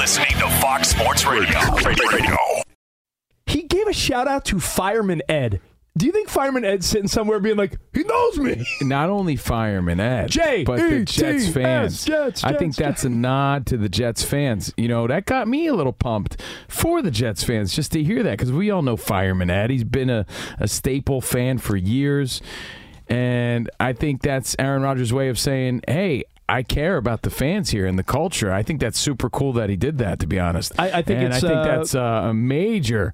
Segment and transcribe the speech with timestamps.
[0.00, 1.58] You're listening to Fox Sports Radio.
[1.84, 2.36] Radio.
[3.44, 5.60] He gave a shout out to Fireman Ed.
[5.94, 8.66] Do you think Fireman Ed's sitting somewhere being like, he knows me?
[8.80, 11.92] Not only Fireman Ed, J but the Jets fans.
[11.96, 14.72] S, Jets, I think that's a nod to the Jets fans.
[14.78, 18.22] You know, that got me a little pumped for the Jets fans just to hear
[18.22, 19.68] that because we all know Fireman Ed.
[19.68, 20.24] He's been a,
[20.58, 22.40] a staple fan for years.
[23.06, 27.70] And I think that's Aaron Rodgers' way of saying, hey, I care about the fans
[27.70, 28.52] here and the culture.
[28.52, 30.72] I think that's super cool that he did that, to be honest.
[30.78, 33.12] I- I think and it's, I think uh, that's uh, a major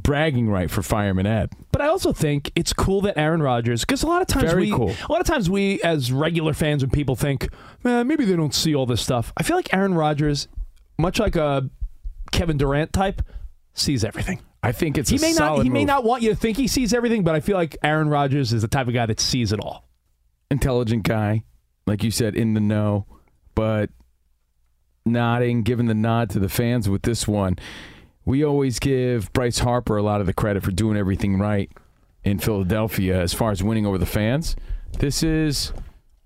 [0.00, 1.52] bragging right for Fireman Ed.
[1.72, 4.62] But I also think it's cool that Aaron Rodgers, because a lot of times Very
[4.66, 4.90] we, cool.
[5.08, 7.48] a lot of times we as regular fans and people think,
[7.84, 9.32] man, maybe they don't see all this stuff.
[9.36, 10.48] I feel like Aaron Rodgers,
[10.98, 11.68] much like a
[12.32, 13.20] Kevin Durant type,
[13.74, 14.40] sees everything.
[14.62, 16.92] I think it's He may not he may not want you to think he sees
[16.94, 19.60] everything, but I feel like Aaron Rodgers is the type of guy that sees it
[19.60, 19.84] all.
[20.50, 21.42] intelligent guy,
[21.88, 23.06] like you said, in the know,
[23.54, 23.90] but
[25.04, 27.56] nodding, giving the nod to the fans with this one.
[28.24, 31.70] We always give Bryce Harper a lot of the credit for doing everything right
[32.24, 34.54] in Philadelphia as far as winning over the fans.
[34.98, 35.72] This is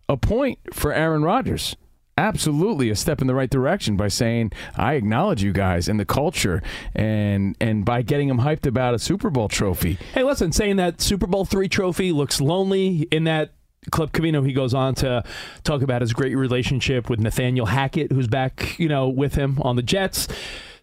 [0.09, 1.77] a point for Aaron Rodgers.
[2.19, 6.05] Absolutely a step in the right direction by saying, I acknowledge you guys and the
[6.05, 6.63] culture
[6.95, 9.95] and and by getting him hyped about a Super Bowl trophy.
[10.13, 13.53] Hey, listen, saying that Super Bowl three trophy looks lonely in that
[13.91, 15.25] Clip Camino, he goes on to
[15.65, 19.77] talk about his great relationship with Nathaniel Hackett, who's back, you know, with him on
[19.77, 20.29] the Jets.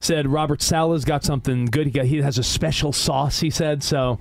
[0.01, 1.85] Said Robert Saleh's got something good.
[1.87, 3.39] He got he has a special sauce.
[3.41, 4.19] He said so.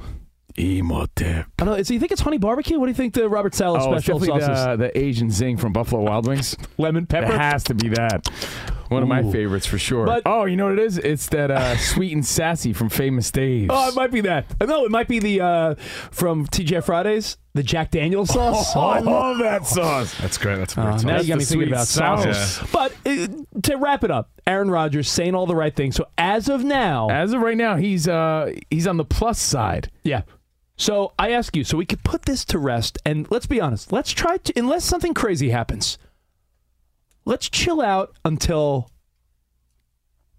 [0.57, 1.47] Emotep.
[1.59, 1.75] I don't know.
[1.75, 2.79] Is, you think it's honey barbecue?
[2.81, 4.49] What do you think the Robert Saleh Oh, special sauce is?
[4.49, 6.57] the, the Asian zing from Buffalo Wild Wings.
[6.79, 7.33] Lemon pepper.
[7.33, 8.27] It has to be that.
[8.89, 10.07] One of my favorites for sure.
[10.07, 10.99] But- oh, you know what it is?
[10.99, 13.71] It's that uh, sweet and sassy from Famous Dave's.
[13.73, 14.47] Oh, it might be that.
[14.67, 15.75] No, it might be the uh,
[16.11, 18.73] from TJ Fridays, the Jack Daniels sauce.
[18.77, 20.15] Oh, I love that sauce.
[20.21, 20.57] That's great.
[20.57, 21.23] That's a great now sauce.
[21.25, 22.25] you got me the thinking sweet about sauce.
[22.25, 22.71] sauces.
[22.73, 25.97] But uh, to wrap it up, Aaron Rodgers saying all the right things.
[25.97, 29.91] So as of now, As of right now, he's uh, he's on the plus side.
[30.05, 30.23] yeah.
[30.81, 33.91] So I ask you, so we could put this to rest, and let's be honest.
[33.93, 35.99] Let's try to, unless something crazy happens.
[37.25, 38.89] Let's chill out until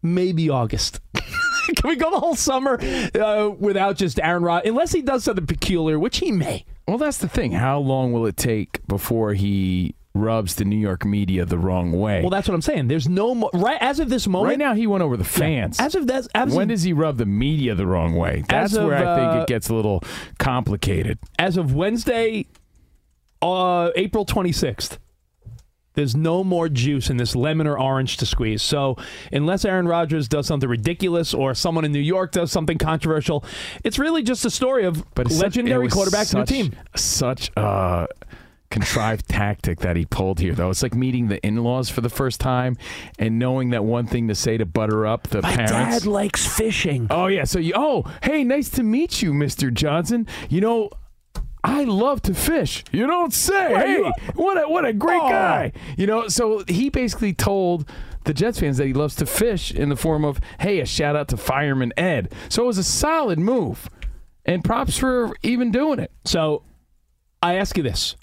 [0.01, 1.01] maybe August.
[1.13, 2.79] Can we go the whole summer
[3.19, 4.65] uh, without just Aaron Rod?
[4.65, 6.65] Unless he does something peculiar, which he may.
[6.89, 7.51] Well, that's the thing.
[7.51, 12.21] How long will it take before he rubs the New York media the wrong way?
[12.21, 12.87] Well, that's what I'm saying.
[12.87, 14.49] There's no mo- right as of this moment.
[14.49, 15.79] right now, he went over the fans.
[15.79, 18.43] as of that, as when of, does he rub the media the wrong way?
[18.49, 20.03] That's of, where I think uh, it gets a little
[20.39, 21.19] complicated.
[21.37, 22.47] as of Wednesday,
[23.43, 24.97] uh, April 26th,
[25.99, 28.61] there's no more juice in this lemon or orange to squeeze.
[28.61, 28.95] So,
[29.33, 33.43] unless Aaron Rodgers does something ridiculous or someone in New York does something controversial,
[33.83, 36.71] it's really just a story of But such- legendary was quarterback to the such- team.
[36.95, 38.07] Such a
[38.71, 40.69] contrived tactic that he pulled here, though.
[40.69, 42.77] It's like meeting the in-laws for the first time
[43.17, 45.71] and knowing that one thing to say to butter up the My parents.
[45.71, 47.07] dad likes fishing.
[47.09, 50.27] Oh yeah, so you oh hey, nice to meet you, Mister Johnson.
[50.49, 50.89] You know.
[51.63, 52.83] I love to fish.
[52.91, 53.73] You don't say.
[53.73, 55.29] Right, hey, what a what a great Oh.
[55.29, 55.71] guy.
[55.97, 57.89] You know, so he basically told
[58.23, 61.15] the Jets fans that he loves to fish in the form of, hey, a shout
[61.15, 62.33] out to Fireman Ed.
[62.47, 63.89] So it was a solid move,
[64.45, 66.11] and props for even doing it.
[66.25, 66.63] So,
[67.41, 68.15] I ask you this: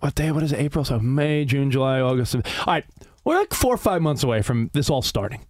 [0.00, 0.30] What day?
[0.30, 0.58] What is it?
[0.58, 0.84] April?
[0.84, 2.34] So May, June, July, August.
[2.36, 2.84] All right,
[3.24, 5.40] we're like four or five months away from this all starting.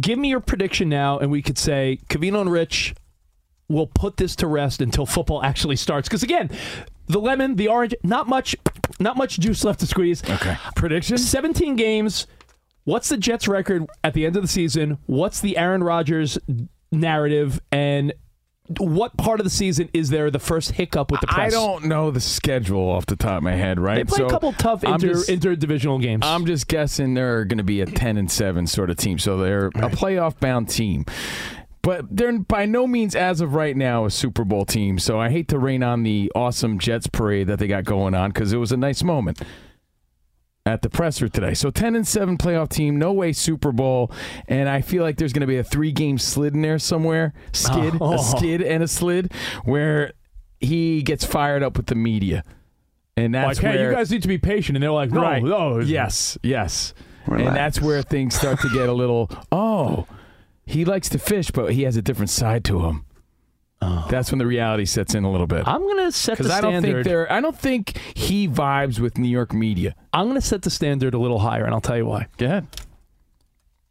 [0.00, 2.94] Give me your prediction now, and we could say Covino and Rich
[3.68, 6.08] will put this to rest until football actually starts.
[6.08, 6.50] Because again,
[7.06, 8.54] the lemon, the orange, not much,
[9.00, 10.22] not much juice left to squeeze.
[10.28, 10.56] Okay.
[10.76, 11.18] Prediction?
[11.18, 12.26] 17 games.
[12.84, 14.98] What's the Jets' record at the end of the season?
[15.06, 16.38] What's the Aaron Rodgers
[16.92, 17.60] narrative?
[17.72, 18.12] And
[18.78, 21.52] what part of the season is there the first hiccup with the press?
[21.52, 23.96] I don't know the schedule off the top of my head, right?
[23.96, 26.24] They play So a couple tough I'm inter, just- interdivisional games.
[26.24, 29.18] I'm just guessing they're going to be a 10 and 7 sort of team.
[29.18, 31.04] So they're a playoff bound team.
[31.86, 34.98] But they're by no means, as of right now, a Super Bowl team.
[34.98, 38.30] So I hate to rain on the awesome Jets parade that they got going on
[38.30, 39.40] because it was a nice moment
[40.66, 41.54] at the presser today.
[41.54, 44.10] So 10 and 7 playoff team, no way Super Bowl.
[44.48, 47.32] And I feel like there's going to be a three game slid in there somewhere
[47.52, 48.14] skid, Oh.
[48.14, 49.32] a skid, and a slid
[49.64, 50.12] where
[50.58, 52.42] he gets fired up with the media.
[53.16, 54.74] And that's like, hey, where you guys need to be patient.
[54.74, 55.40] And they're like, no, right.
[55.40, 55.78] no.
[55.78, 56.94] Yes, yes.
[57.28, 57.46] Relax.
[57.46, 60.08] And that's where things start to get a little, oh,
[60.66, 63.04] he likes to fish, but he has a different side to him.
[63.82, 64.06] Oh.
[64.10, 65.66] That's when the reality sets in a little bit.
[65.68, 67.28] I'm going to set the Because I don't think standard.
[67.28, 69.94] I don't think he vibes with New York media.
[70.12, 72.26] I'm going to set the standard a little higher, and I'll tell you why.
[72.38, 72.66] Go ahead.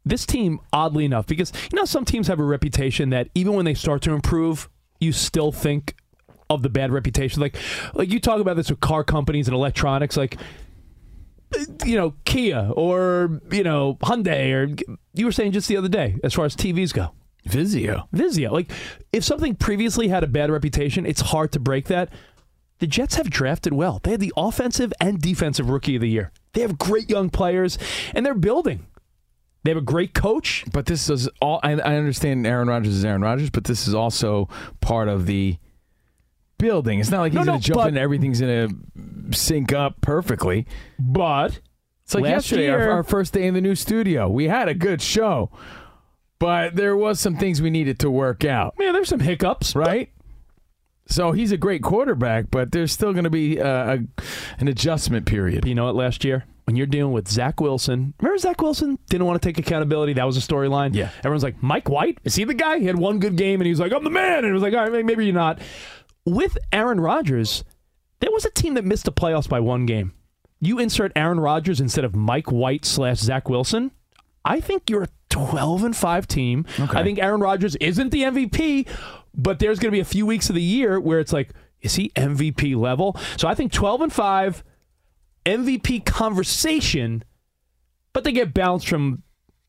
[0.04, 3.64] this team, oddly enough, because you know some teams have a reputation that even when
[3.64, 4.68] they start to improve,
[5.00, 5.94] you still think
[6.48, 7.42] of the bad reputation.
[7.42, 7.56] Like,
[7.94, 10.36] like you talk about this with car companies and electronics, like
[11.84, 16.16] you know Kia or you know Hyundai, or you were saying just the other day
[16.24, 17.12] as far as TVs go.
[17.48, 18.08] Vizio.
[18.12, 18.70] Vizio, like
[19.12, 22.10] if something previously had a bad reputation, it's hard to break that.
[22.78, 24.00] The Jets have drafted well.
[24.02, 26.32] They had the offensive and defensive rookie of the year.
[26.52, 27.78] They have great young players,
[28.14, 28.86] and they're building.
[29.62, 30.64] They have a great coach.
[30.72, 33.94] But this is all, I, I understand Aaron Rodgers is Aaron Rodgers, but this is
[33.94, 34.48] also
[34.80, 35.56] part of the
[36.58, 37.00] building.
[37.00, 38.68] It's not like he's No, no, going to jump but- in and everything's going
[39.30, 40.66] to sync up perfectly.
[40.98, 41.60] But
[42.04, 44.28] It's like Last yesterday, our, year- our first day in the new studio.
[44.28, 45.50] We had a good show,
[46.38, 50.10] but there was some things we needed to work out, yeah, there's some hiccups, right?
[51.08, 53.98] So he's a great quarterback, but there's still going to be uh, a,
[54.58, 55.64] an adjustment period.
[55.64, 55.94] You know what?
[55.94, 59.56] Last year, when you're dealing with Zach Wilson, remember Zach Wilson didn't want to take
[59.64, 60.14] accountability.
[60.14, 60.96] That was a storyline.
[60.96, 61.10] Yeah.
[61.20, 62.80] everyone's like, Mike White is he the guy?
[62.80, 64.38] He had one good game, and he was like, I'm the man.
[64.38, 65.60] And it was like, all right, maybe you're not.
[66.26, 67.64] With Aaron Rodgers,
[68.20, 70.12] there was a team that missed the playoffs by one game.
[70.60, 73.92] You insert Aaron Rodgers instead of Mike White slash Zach Wilson.
[74.44, 76.66] I think you're a 12 and 5 team.
[76.78, 76.98] Okay.
[76.98, 78.88] I think Aaron Rodgers isn't the MVP,
[79.34, 81.50] but there's going to be a few weeks of the year where it's like,
[81.80, 83.16] is he MVP level?
[83.36, 84.64] So I think 12 and 5,
[85.44, 87.22] MVP conversation,
[88.12, 89.22] but they get bounced from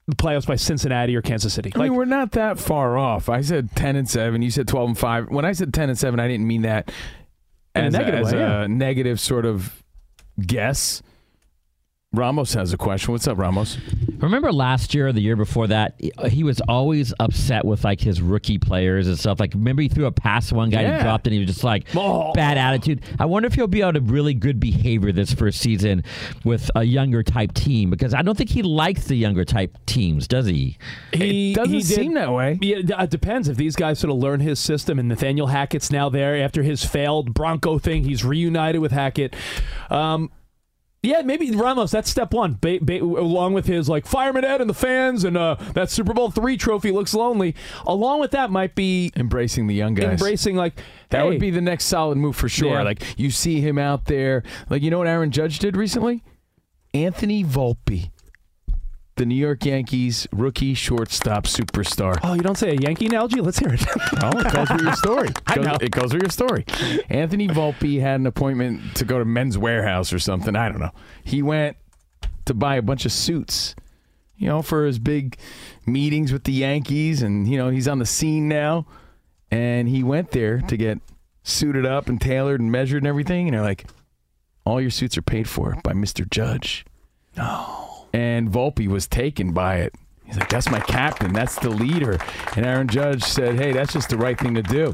[0.08, 1.72] the playoffs by Cincinnati or Kansas City.
[1.76, 3.30] I mean, we're not that far off.
[3.30, 4.42] I said ten and seven.
[4.42, 5.30] You said twelve and five.
[5.30, 6.92] When I said ten and seven, I didn't mean that
[7.76, 8.62] In a as negative as way, yeah.
[8.64, 9.84] a negative sort of
[10.40, 11.02] guess.
[12.14, 13.12] Ramos has a question.
[13.12, 13.78] What's up, Ramos?
[14.20, 16.00] Remember last year or the year before that,
[16.30, 19.42] he was always upset with like his rookie players and stuff.
[19.42, 20.98] Like, remember he threw a pass to one guy Yeah.
[20.98, 22.32] he dropped, and he was just like Oh.
[22.34, 23.02] bad attitude.
[23.20, 26.04] I wonder if he'll be able to really good behavior this first season
[26.46, 30.30] with a younger type team because I don't think he likes the younger type teams,
[30.30, 30.78] does he?
[31.12, 32.58] He, it doesn't he did- seem that way.
[32.62, 33.50] Yeah, it it depends.
[33.50, 36.86] If these guys sort of learn his system, and Nathaniel Hackett's now there after his
[36.86, 39.36] failed Bronco thing, he's reunited with Hackett.
[39.90, 40.32] Um,
[41.04, 41.92] yeah, maybe Ramos.
[41.92, 42.58] That's step one.
[42.60, 46.14] Ba- ba- along with his like fireman Ed and the fans, and uh, that Super
[46.14, 47.56] Bowl three trophy looks lonely.
[47.86, 50.20] Along with that, might be Embracing the young guys.
[50.20, 52.74] embracing like That hey, would be the next solid move for sure.
[52.74, 52.82] Yeah.
[52.84, 54.44] Like you see him out there.
[54.70, 56.24] Like you know what Aaron Judge did recently?
[56.94, 58.10] Anthony Volpe,
[59.18, 62.18] the New York Yankees rookie shortstop superstar.
[62.24, 63.42] Oh, you don't say a Yankee analogy?
[63.42, 63.84] Let's hear it.
[64.24, 65.30] Oh, it goes with your story.
[65.48, 65.78] I Goes- know.
[65.82, 66.66] It goes with your story.
[67.10, 70.56] Anthony Volpe had an appointment to go to Men's Wearhouse or something.
[70.56, 70.92] I don't know.
[71.24, 71.78] He went
[72.46, 73.76] to buy a bunch of suits,
[74.38, 75.38] you know, for his big
[75.86, 78.86] meetings with the Yankees, and you know he's on the scene now.
[79.52, 81.00] And he went there to get
[81.44, 83.48] suited up and tailored and measured and everything.
[83.48, 83.86] And they're like,
[84.66, 86.86] "All your suits are paid for by Mister Judge."
[87.38, 87.87] No.
[88.14, 89.94] And Volpe was taken by it.
[90.26, 91.34] He's like, "That's my captain.
[91.34, 92.18] That's the leader."
[92.56, 94.94] And Aaron Judge said, "Hey, that's just the right thing to do."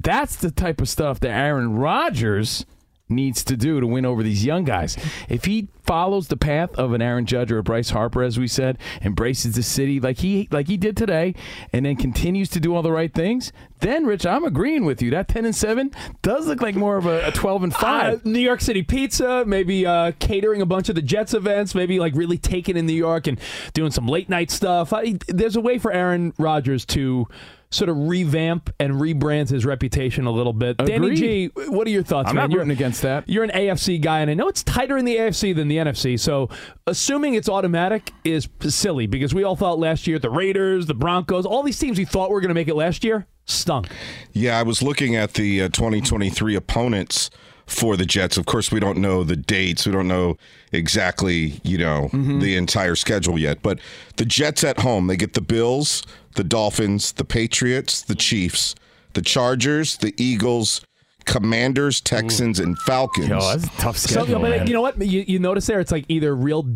[0.00, 2.66] That's the type of stuff that Aaron Rodgers
[3.08, 4.96] needs to do to win over these young guys.
[5.28, 8.46] If he follows the path of an Aaron Judge or a Bryce Harper, as we
[8.46, 11.34] said, embraces the city like he like he did today,
[11.72, 15.10] and then continues to do all the right things, then Rich, I'm agreeing with you.
[15.10, 15.90] That ten and seven
[16.22, 18.26] does look like more of a, a twelve and Uh, five.
[18.26, 22.14] New York City pizza, maybe uh, catering a bunch of the Jets events, maybe like
[22.14, 23.40] really taking in New York and
[23.72, 24.92] doing some late night stuff.
[24.92, 27.26] I, there's a way for Aaron Rodgers to
[27.70, 30.78] sort of revamp and rebrand his reputation a little bit.
[30.78, 32.50] Danny G, what are your thoughts, I'm man?
[32.50, 33.28] not rooting against that.
[33.28, 36.18] You're an AFC guy, and I know it's tighter in the AFC than the NFC.
[36.18, 36.48] So
[36.86, 41.44] assuming it's automatic is silly because we all thought last year the Raiders, the Broncos,
[41.44, 43.88] all these teams we thought were going to make it last year stunk.
[44.32, 47.30] Yeah, I was looking at the uh, 2023 opponents
[47.68, 48.36] for the Jets.
[48.36, 49.86] Of course, we don't know the dates.
[49.86, 50.36] We don't know
[50.72, 52.40] exactly, you know, mm-hmm.
[52.40, 53.62] the entire schedule yet.
[53.62, 53.78] But
[54.16, 56.02] the Jets at home, they get the Bills,
[56.34, 58.74] the Dolphins, the Patriots, the Chiefs,
[59.12, 60.80] the Chargers, the Eagles,
[61.26, 63.28] Commanders, Texans, and Falcons.
[63.28, 64.40] Yo, that's a tough So, schedule.
[64.40, 64.66] but man.
[64.66, 65.00] you know what?
[65.00, 66.66] You, you notice there, it's like either real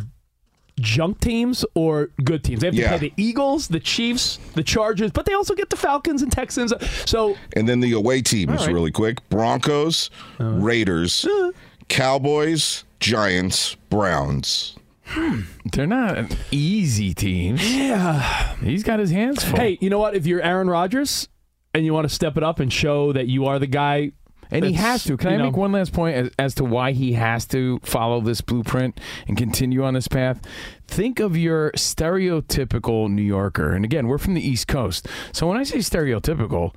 [0.81, 2.61] junk teams or good teams.
[2.61, 2.88] They have to Yeah.
[2.88, 6.73] play the Eagles, the Chiefs, the Chargers, but they also get the Falcons and Texans.
[7.05, 8.73] So And then the away teams, right.
[8.75, 11.50] really quick Broncos, Raiders, uh.
[11.88, 14.76] Cowboys, Giants, Browns.
[15.05, 15.41] Hmm.
[15.73, 17.61] They're not an easy teams.
[17.75, 18.55] Yeah.
[18.62, 19.59] He's got his hands full.
[19.59, 20.14] Hey, you know what?
[20.14, 21.29] If you're Aaron Rodgers
[21.75, 24.12] and you want to step it up and show that you are the guy,
[24.52, 25.16] And he has to.
[25.16, 28.21] Can I know- make one last point as, as to why he has to follow
[28.21, 30.40] this blueprint and continue on this path?
[30.87, 33.73] Think of your stereotypical New Yorker.
[33.73, 35.09] And again, we're from the East Coast.
[35.32, 36.75] So when I say stereotypical,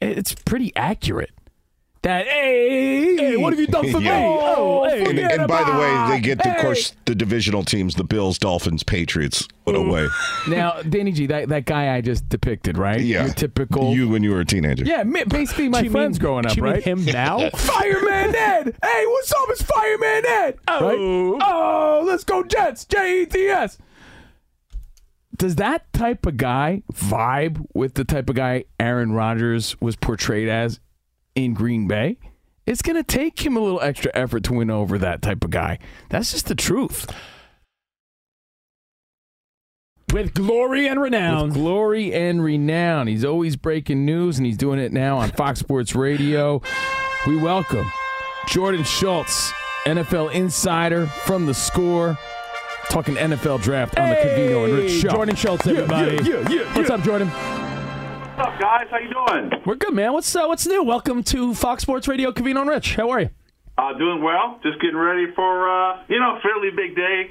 [0.00, 1.30] it's pretty accurate.
[2.06, 4.20] That, hey, Hey, what have you done for Yeah.
[4.20, 4.24] me?
[4.26, 5.04] Oh, oh hey.
[5.10, 6.62] And, and by the way, they get, of Hey.
[6.62, 10.06] course, the divisional teams the Bills, Dolphins, Patriots away.
[10.48, 13.00] now, Danny G, that, that guy I just depicted, right?
[13.00, 13.24] Yeah.
[13.24, 13.92] Your typical.
[13.92, 14.84] You when you were a teenager.
[14.84, 16.82] yeah, basically my friends mean- growing up, you mean right?
[16.84, 17.50] him now?
[17.56, 18.76] Fireman Ed!
[18.84, 19.48] Hey, what's up?
[19.48, 20.58] It's Fireman Ed!
[20.68, 20.84] Oh.
[20.88, 21.42] Right?
[21.42, 22.84] Oh, let's go Jets!
[22.84, 23.78] J E T S!
[25.36, 30.48] Does that type of guy vibe with the type of guy Aaron Rodgers was portrayed
[30.48, 30.78] as
[31.36, 32.18] in Green Bay?
[32.66, 35.50] It's going to take him a little extra effort to win over that type of
[35.50, 35.78] guy.
[36.10, 37.06] That's just the truth.
[40.12, 41.48] with glory and renown.
[41.48, 43.06] With glory and renown.
[43.06, 46.62] He's always breaking news, and he's doing it now on Fox Sports Radio.
[47.26, 47.90] We welcome
[48.48, 49.52] Jordan Schultz,
[49.84, 52.18] NFL insider from the score,
[52.88, 55.08] talking NFL draft on the Covino and Rich show.
[55.10, 56.16] Jordan Schultz, everybody.
[56.16, 57.28] Yeah, yeah, yeah, What's up, Jordan?
[58.56, 58.86] Up, guys?
[58.90, 59.50] How you doing?
[59.66, 60.14] We're good, man.
[60.14, 60.82] What's uh, what's new?
[60.82, 62.94] Welcome to Fox Sports Radio, Covino and Rich.
[62.96, 63.30] How are you?
[63.76, 64.58] Uh, doing well.
[64.62, 67.30] Just getting ready for uh, you know, fairly big day,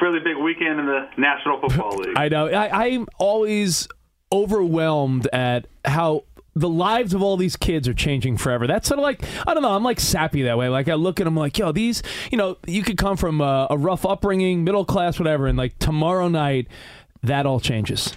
[0.00, 2.16] fairly big weekend in the National Football League.
[2.16, 2.48] I know.
[2.48, 3.86] I, I'm always
[4.32, 6.24] overwhelmed at how
[6.56, 8.66] the lives of all these kids are changing forever.
[8.66, 9.76] That's sort of like I don't know.
[9.76, 10.68] I'm like sappy that way.
[10.68, 12.02] Like I look at them like, yo, these.
[12.32, 15.78] You know, you could come from a, a rough upbringing, middle class, whatever, and like
[15.78, 16.66] tomorrow night,
[17.22, 18.16] that all changes.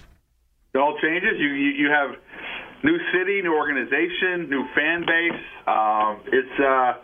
[0.74, 1.32] It all changes.
[1.38, 2.16] You, you you have
[2.82, 5.42] new city, new organization, new fan base.
[5.66, 6.94] Um, it's uh,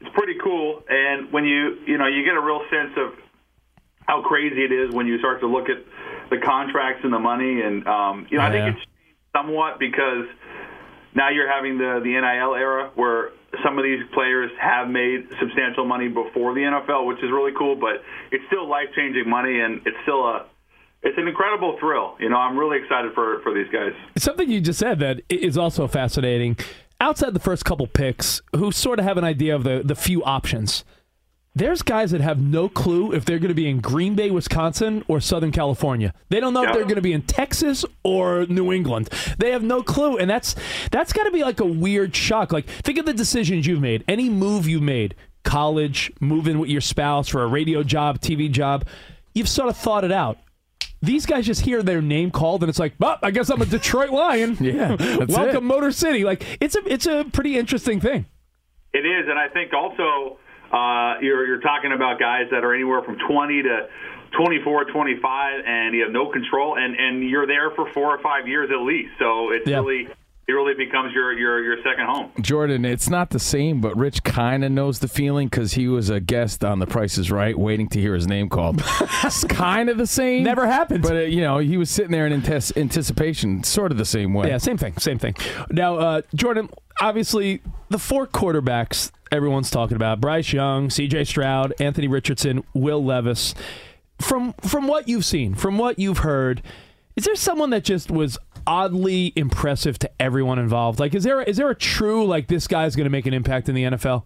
[0.00, 0.82] it's pretty cool.
[0.88, 3.12] And when you you know you get a real sense of
[4.06, 5.78] how crazy it is when you start to look at
[6.30, 7.60] the contracts and the money.
[7.60, 8.86] And um, you know, I think it's
[9.34, 10.26] somewhat because
[11.14, 13.30] now you're having the the NIL era where
[13.64, 17.76] some of these players have made substantial money before the NFL, which is really cool.
[17.76, 20.46] But it's still life changing money, and it's still a
[21.02, 22.16] it's an incredible thrill.
[22.18, 23.92] You know, I'm really excited for for these guys.
[24.16, 26.56] Something you just said that is also fascinating.
[27.00, 30.24] Outside the first couple picks, who sort of have an idea of the, the few
[30.24, 30.82] options,
[31.54, 35.02] there's guys that have no clue if they're going to be in Green Bay, Wisconsin,
[35.08, 36.12] or Southern California.
[36.28, 39.08] They don't know if they're going to be in Texas or New England.
[39.38, 40.54] They have no clue, and that's
[40.90, 42.52] that's got to be like a weird shock.
[42.52, 46.82] Like think of the decisions you've made, any move you've made, college, moving with your
[46.82, 48.86] spouse for a radio job, TV job.
[49.34, 50.38] You've sort of thought it out.
[51.02, 53.66] These guys just hear their name called, and it's like, well, I guess I'm a
[53.66, 54.56] Detroit Lion.
[54.60, 55.60] Yeah, that's welcome it.
[55.68, 56.24] Motor City.
[56.24, 58.26] Like it's a it's a pretty interesting thing.
[58.92, 60.38] It is, and I think also
[60.72, 63.88] uh, you're you're talking about guys that are anywhere from 20 to
[64.36, 68.48] 24, 25, and you have no control, and and you're there for four or five
[68.48, 69.10] years at least.
[69.18, 69.76] So it's Yeah.
[69.80, 70.08] really
[70.48, 72.30] it really becomes your your your second home.
[72.40, 76.08] Jordan, it's not the same, but Rich kind of knows the feeling because he was
[76.08, 78.82] a guest on The Price is Right, waiting to hear his name called.
[79.24, 80.44] it's kind of the same.
[80.44, 81.02] Never happened.
[81.02, 84.34] But, uh, you know, he was sitting there in antes- anticipation, sort of the same
[84.34, 84.48] way.
[84.48, 85.34] Yeah, same thing, same thing.
[85.70, 91.24] Now, uh, Jordan, obviously, the four quarterbacks everyone's talking about: Bryce Young, C.J.
[91.24, 93.54] Stroud, Anthony Richardson, Will Levis.
[94.20, 96.62] From from what you've seen, from what you've heard,
[97.16, 101.00] is there someone that just was oddly impressive to everyone involved?
[101.00, 103.68] Like, is there is there a true like this guy's going to make an impact
[103.68, 104.24] in the NFL?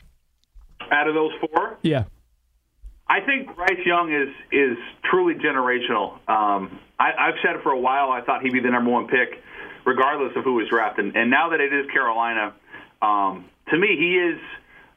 [0.90, 2.04] Out of those four, Yeah,
[3.08, 4.76] I think Bryce Young is is
[5.10, 6.14] truly generational.
[6.28, 8.10] Um, I, I've said it for a while.
[8.10, 9.42] I thought he'd be the number one pick,
[9.84, 11.16] regardless of who was drafted.
[11.16, 12.54] And now that it is Carolina,
[13.02, 14.40] um, to me, he is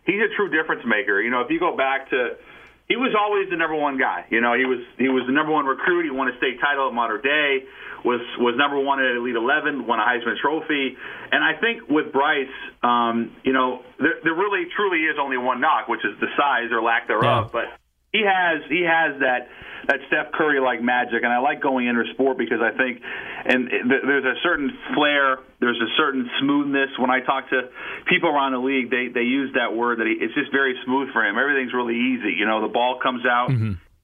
[0.06, 1.22] he's a true difference maker.
[1.22, 2.38] You know, if you go back to
[2.88, 4.26] he was always the number one guy.
[4.30, 6.04] You know, he was he was the number one recruit.
[6.04, 7.64] He won a state title at Mater Dei.
[8.04, 9.88] Was was number one at Elite Eleven.
[9.88, 10.98] Won a Heisman Trophy.
[11.32, 12.52] And I think with Bryce,
[12.84, 16.72] um, you know, there, there really truly is only one knock, which is the size
[16.72, 17.52] or lack thereof.
[17.54, 17.56] Yeah.
[17.56, 17.66] But
[18.14, 19.50] he has he has that
[19.88, 23.68] that Steph Curry like magic, and I like going into sport because I think, and
[23.68, 26.96] th- there's a certain flair, there's a certain smoothness.
[26.98, 27.68] When I talk to
[28.08, 31.12] people around the league, they they use that word that he, it's just very smooth
[31.12, 31.38] for him.
[31.38, 32.38] Everything's really easy.
[32.38, 33.50] You know, the ball comes out.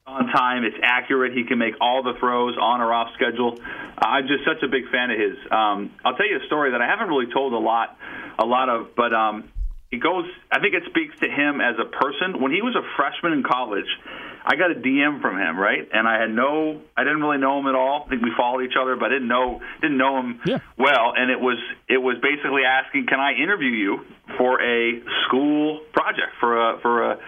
[0.10, 1.38] On time, it's accurate.
[1.38, 3.60] He can make all the throws on or off schedule.
[4.00, 5.38] I'm just such a big fan of his.
[5.52, 7.96] Um, I'll tell you a story that I haven't really told a lot,
[8.40, 9.54] a lot of, but um,
[9.92, 10.26] it goes.
[10.52, 12.42] I think it speaks to him as a person.
[12.42, 13.90] When he was a freshman in college,
[14.46, 15.88] I got a DM from him, right?
[15.92, 18.06] And I had no, I didn't really know him at all.
[18.06, 20.42] I think we followed each other, but I didn't know didn't know him
[20.78, 21.14] well.
[21.18, 24.06] And it was it was basically asking, can I interview you
[24.38, 27.20] for a school project for a for a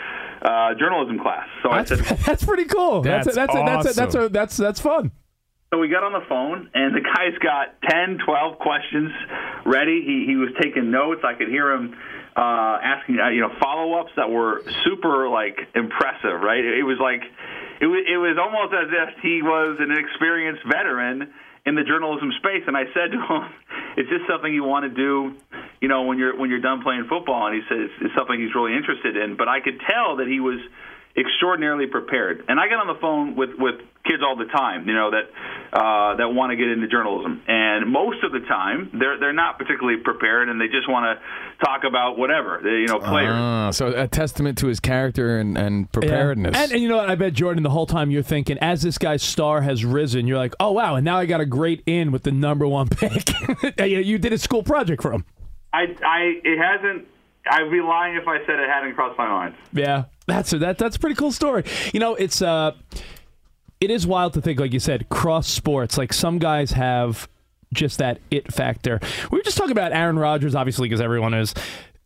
[0.41, 1.47] uh, journalism class?
[1.63, 3.01] So That's, I said, that's pretty cool.
[3.01, 5.11] That's That's that's a, that's a, that's a, that's that's fun.
[5.73, 9.09] So we got on the phone, and the guy's got 10, 12 questions
[9.65, 10.03] ready.
[10.05, 11.21] He, he was taking notes.
[11.23, 11.95] I could hear him
[12.35, 16.39] uh, asking, uh, you know, follow ups that were super like impressive.
[16.41, 16.63] Right?
[16.63, 17.21] It was like
[17.81, 21.33] it was, it was almost as if he was an experienced veteran
[21.65, 22.63] in the journalism space.
[22.65, 23.43] And I said to him,
[23.97, 25.35] "Is this something you want to do?"
[25.81, 28.39] You know, when you're when you're done playing football, and he said it's, it's something
[28.39, 29.35] he's really interested in.
[29.35, 30.59] But I could tell that he was
[31.17, 32.45] extraordinarily prepared.
[32.47, 33.75] And I get on the phone with with
[34.05, 37.91] kids all the time, you know, that uh, that want to get into journalism, and
[37.91, 41.83] most of the time they're they're not particularly prepared, and they just want to talk
[41.83, 43.33] about whatever, they, you know, players.
[43.33, 46.55] Ah, so a testament to his character and, and preparedness.
[46.55, 47.09] And, and you know what?
[47.09, 50.37] I bet Jordan, the whole time you're thinking, as this guy's star has risen, you're
[50.37, 53.29] like, oh wow, and now I got a great in with the number one pick.
[53.79, 55.25] you, you did a school project for him.
[55.73, 57.07] I I it hasn't.
[57.49, 59.55] I'd be lying if I said it hadn't crossed my mind.
[59.73, 61.63] Yeah, that's a, that that's a pretty cool story.
[61.93, 62.71] You know, it's uh,
[63.79, 65.97] it is wild to think, like you said, cross sports.
[65.97, 67.27] Like some guys have
[67.73, 68.99] just that it factor.
[69.31, 71.53] We were just talking about Aaron Rodgers, obviously, because everyone is.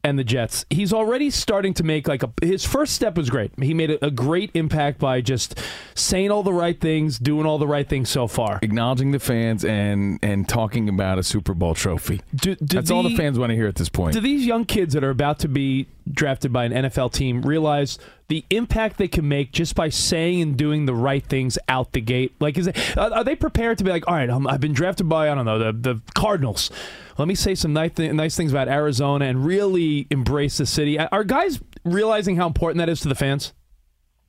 [0.06, 0.66] And the Jets.
[0.70, 2.32] He's already starting to make like a.
[2.42, 3.52] His first step was great.
[3.60, 5.60] He made a, a great impact by just
[5.96, 8.60] saying all the right things, doing all the right things so far.
[8.62, 12.22] Acknowledging the fans and and talking about a Super Bowl trophy.
[12.36, 14.14] Do, do That's all the fans want to hear at this point.
[14.14, 17.98] Do these young kids that are about to be drafted by an NFL team realize
[18.28, 22.02] the impact they can make just by saying and doing the right things out the
[22.02, 22.34] gate?
[22.40, 25.30] Like, is it, are they prepared to be like, all right, I've been drafted by
[25.30, 26.72] I don't know the the Cardinals.
[27.18, 31.00] Let me say some nice nice things about Arizona and really embrace the city.
[31.00, 33.54] Are guys realizing how important that is to the fans?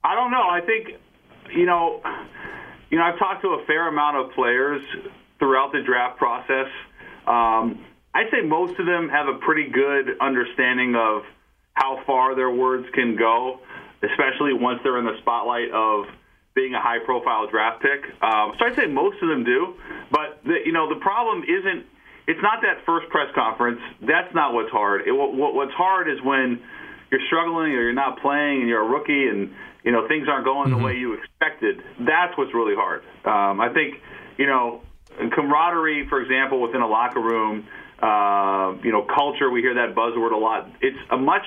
[0.04, 0.48] I don't know.
[0.48, 1.00] I think,
[1.52, 2.00] you know,
[2.90, 4.80] you know, I've talked to a fair amount of players
[5.38, 6.68] throughout the draft process.
[7.26, 11.22] Um, I'd say most of them have a pretty good understanding of
[11.74, 13.60] how far their words can go,
[14.02, 16.06] especially once they're in the spotlight of
[16.54, 18.02] being a high-profile draft pick.
[18.22, 19.74] Um, so I'd say most of them do.
[20.10, 21.86] But the, you know, the problem isn't.
[22.26, 23.78] It's not that first press conference.
[24.02, 25.06] That's not what's hard.
[25.06, 26.60] It, what, what's hard is when
[27.10, 29.54] you're struggling or you're not playing and you're a rookie and
[29.84, 31.82] you know things aren't going the way you expected.
[32.00, 33.02] That's what's really hard.
[33.24, 34.02] Um, I think
[34.38, 34.82] you know
[35.34, 37.66] camaraderie, for example, within a locker room.
[38.02, 39.48] Uh, you know, culture.
[39.50, 40.68] We hear that buzzword a lot.
[40.82, 41.46] It's a much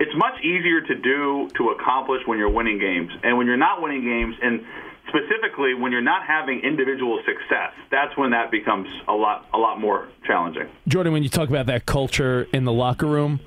[0.00, 3.82] it's much easier to do to accomplish when you're winning games, and when you're not
[3.82, 4.64] winning games, and
[5.08, 9.78] specifically when you're not having individual success, that's when that becomes a lot a lot
[9.78, 10.68] more challenging.
[10.88, 13.40] Jordan, when you talk about that culture in the locker room,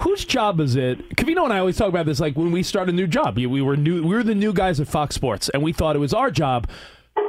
[0.00, 1.16] whose job is it?
[1.16, 2.18] Covino and I always talk about this.
[2.18, 4.02] Like when we start a new job, we were new.
[4.02, 6.66] We were the new guys at Fox Sports, and we thought it was our job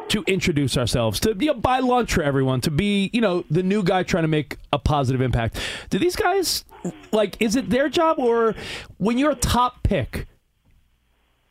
[0.10, 3.64] to introduce ourselves, to you know, buy lunch for everyone, to be you know the
[3.64, 5.60] new guy trying to make a positive impact.
[5.90, 6.66] Do these guys
[7.12, 7.42] like?
[7.42, 8.56] Is it their job, or
[8.98, 10.28] when you're a top pick?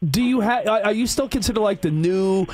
[0.04, 0.66] Do you have?
[0.66, 2.46] Are you still considered like the new?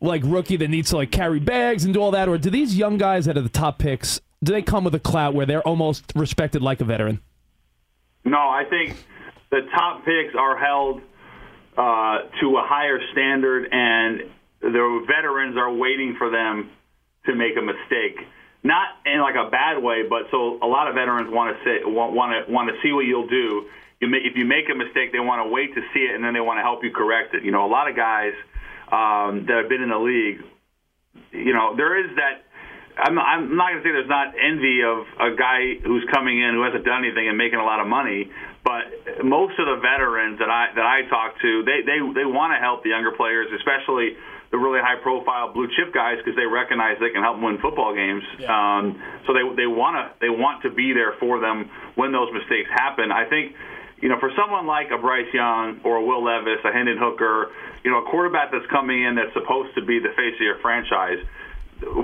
[0.00, 2.76] Like rookie that needs to like carry bags and do all that, or do these
[2.76, 5.66] young guys that are the top picks do they come with a clout where they're
[5.66, 7.20] almost respected like a veteran?
[8.24, 8.96] No, I think
[9.50, 11.00] the top picks are held
[11.76, 14.30] uh, to a higher standard, and
[14.72, 16.70] the veterans are waiting for them
[17.26, 18.16] to make a mistake.
[18.64, 21.84] Not in like a bad way, but so a lot of veterans want to say
[21.84, 23.68] want want to want to see what you'll do.
[24.00, 26.24] You may, if you make a mistake, they want to wait to see it, and
[26.24, 27.44] then they want to help you correct it.
[27.44, 28.32] You know, a lot of guys
[28.88, 30.40] um, that have been in the league,
[31.32, 32.48] you know, there is that.
[32.94, 36.54] I'm, I'm not going to say there's not envy of a guy who's coming in
[36.54, 38.30] who hasn't done anything and making a lot of money,
[38.62, 38.86] but
[39.26, 42.62] most of the veterans that I that I talk to, they they they want to
[42.62, 44.14] help the younger players, especially
[44.54, 47.58] the really high profile blue chip guys, because they recognize they can help them win
[47.58, 48.22] football games.
[48.46, 51.66] Um, so they they want to they want to be there for them
[51.98, 53.10] when those mistakes happen.
[53.10, 53.58] I think.
[54.02, 57.52] You know, for someone like a Bryce Young or a Will Levis, a Hendon Hooker,
[57.84, 60.58] you know, a quarterback that's coming in that's supposed to be the face of your
[60.60, 61.24] franchise,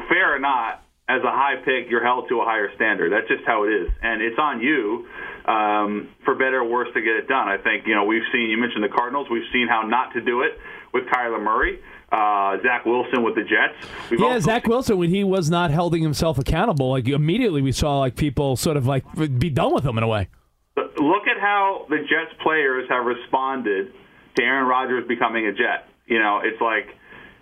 [0.09, 3.13] fair or not, as a high pick, you're held to a higher standard.
[3.13, 5.11] That's just how it is, and it's on you,
[5.45, 7.51] um, for better or worse, to get it done.
[7.51, 8.49] I think you know we've seen.
[8.49, 9.27] You mentioned the Cardinals.
[9.29, 10.57] We've seen how not to do it
[10.95, 11.83] with Kyler Murray.
[12.13, 13.89] Uh, Zach Wilson with the Jets.
[14.11, 17.71] We've yeah, also Zach Wilson when he was not holding himself accountable, like immediately we
[17.71, 19.05] saw like people sort of like
[19.39, 20.29] be done with him in a way.
[20.77, 23.93] look at how the Jets players have responded
[24.37, 25.87] to Aaron Rodgers becoming a Jet.
[26.07, 26.97] You know, it's like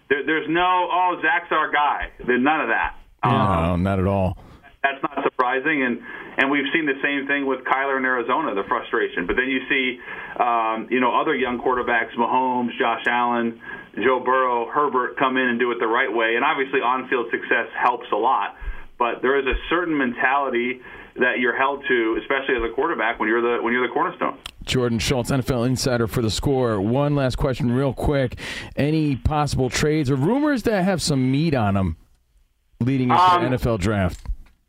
[0.08, 2.10] there, there's no, oh, Zach's our guy.
[2.26, 2.96] There's none of that.
[3.24, 4.36] no, not at all.
[4.82, 6.00] That's not surprising, and
[6.38, 9.26] and we've seen the same thing with Kyler in Arizona, the frustration.
[9.26, 9.98] But then you see,
[10.38, 13.60] um, you know, other young quarterbacks, Mahomes, Josh Allen,
[14.02, 17.68] Joe Burrow, Herbert, come in and do it the right way, and obviously on-field success
[17.76, 18.56] helps a lot.
[18.98, 20.80] But there is a certain mentality
[21.16, 24.38] that you're held to, especially as a quarterback, when you're the when you're the cornerstone.
[24.64, 26.80] Jordan Schultz, NFL insider for the score.
[26.80, 28.38] One last question, real quick.
[28.76, 31.96] Any possible trades or rumors that have some meat on them
[32.80, 34.20] leading into Um, the NFL draft?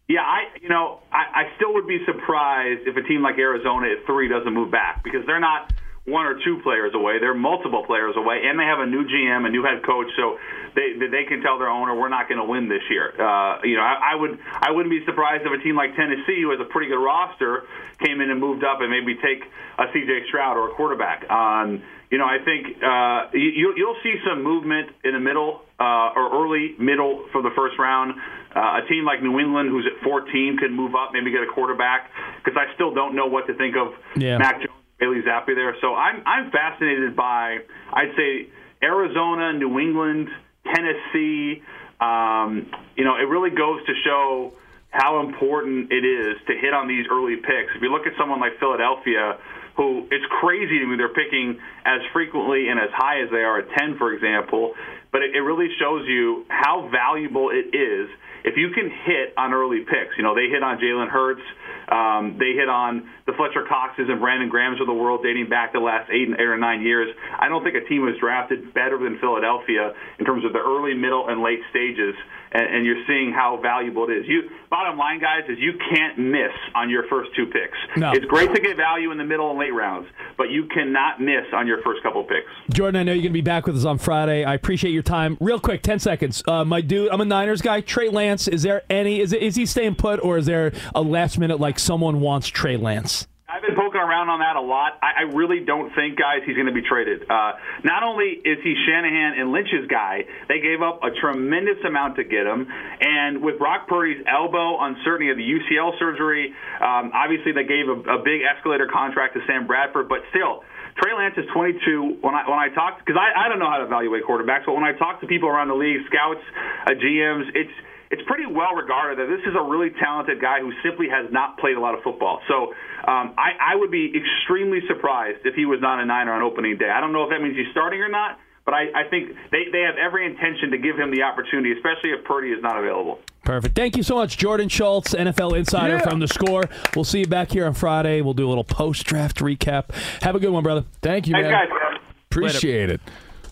[0.08, 3.88] Yeah, I you know I, I still would be surprised if a team like Arizona
[3.90, 5.72] at three doesn't move back because they're not
[6.10, 9.46] one or two players away; they're multiple players away, and they have a new GM,
[9.46, 10.38] a new head coach, so
[10.76, 13.14] they they can tell their owner we're not going to win this year.
[13.14, 16.42] Uh, you know, I, I would I wouldn't be surprised if a team like Tennessee,
[16.42, 17.64] who has a pretty good roster,
[18.04, 19.44] came in and moved up and maybe take
[19.78, 21.30] a CJ Stroud or a quarterback.
[21.30, 26.18] Um, you know, I think uh, you, you'll see some movement in the middle uh,
[26.18, 28.16] or early middle for the first round.
[28.56, 31.54] Uh, a team like New England, who's at 14, could move up, maybe get a
[31.54, 32.10] quarterback.
[32.44, 34.40] Because I still don't know what to think of Yeah.
[34.40, 35.76] Mac Jones, Bailey Zappe there.
[35.82, 37.58] So I'm I'm fascinated by
[37.94, 38.50] I'd say
[38.84, 40.30] Arizona, New England,
[40.64, 41.64] Tennessee.
[42.00, 44.54] Um, you know, it really goes to show
[44.92, 47.76] how important it is to hit on these early picks.
[47.76, 49.38] If you look at someone like Philadelphia,
[49.78, 53.60] who it's crazy to me they're picking as frequently and as high as they are
[53.60, 54.74] at 10, for example,
[55.12, 58.10] but it, it really shows you how valuable it is
[58.44, 60.16] if you can hit on early picks.
[60.18, 61.44] You know, they hit on Jalen Hurts.
[61.90, 65.74] Um, they hit on the Fletcher Coxes and Brandon Grahams of the world dating back
[65.74, 67.10] the last eight, eight or nine years.
[67.38, 70.94] I don't think a team was drafted better than Philadelphia in terms of the early,
[70.94, 72.16] middle, and late stages.
[72.52, 74.26] And, and you're seeing how valuable it is.
[74.28, 77.78] You bottom line, guys, is you can't miss on your first two picks.
[77.96, 78.12] No.
[78.12, 80.08] It's great to get value in the middle and late rounds,
[80.38, 82.50] but you cannot miss on your first couple picks.
[82.72, 84.44] Jordan, I know you're going to be back with us on Friday.
[84.44, 85.38] I appreciate your time.
[85.40, 86.44] Real quick, ten seconds.
[86.48, 87.82] Uh, my dude, I'm a Niners guy.
[87.82, 89.20] Trey Lance, is there any?
[89.20, 92.48] Is it, is he staying put, or is there a last minute like someone wants
[92.48, 93.28] Trey Lance?
[93.50, 95.02] I've been poking around on that a lot.
[95.02, 97.26] I, I really don't think, guys, he's going to be traded.
[97.26, 102.22] Uh, not only is he Shanahan and Lynch's guy, they gave up a tremendous amount
[102.22, 102.70] to get him.
[102.70, 107.98] And with Brock Purdy's elbow uncertainty of the UCL surgery, um, obviously they gave a,
[107.98, 110.06] a big escalator contract to Sam Bradford.
[110.14, 110.62] But still,
[111.02, 112.22] Trey Lance is 22.
[112.22, 114.78] When I when I talk, because I, I don't know how to evaluate quarterbacks, but
[114.78, 116.46] when I talk to people around the league, scouts,
[116.86, 117.74] uh, GMs, it's
[118.12, 121.58] it's pretty well regarded that this is a really talented guy who simply has not
[121.60, 122.42] played a lot of football.
[122.48, 122.74] So
[123.08, 126.78] um, I, I would be extremely surprised if he was not a Niner on opening
[126.78, 126.90] day.
[126.90, 129.66] I don't know if that means he's starting or not, but I, I think they,
[129.72, 133.20] they have every intention to give him the opportunity, especially if Purdy is not available.
[133.46, 133.76] Perfect.
[133.76, 136.02] Thank you so much, Jordan Schultz, NFL insider Yeah.
[136.10, 136.64] from the score.
[136.96, 138.22] We'll see you back here on Friday.
[138.22, 139.92] We'll do a little post draft recap.
[140.24, 140.84] Have a good one, brother.
[141.02, 141.68] Thank you, Thanks, man.
[141.70, 142.00] guys.
[142.30, 143.02] Appreciate it.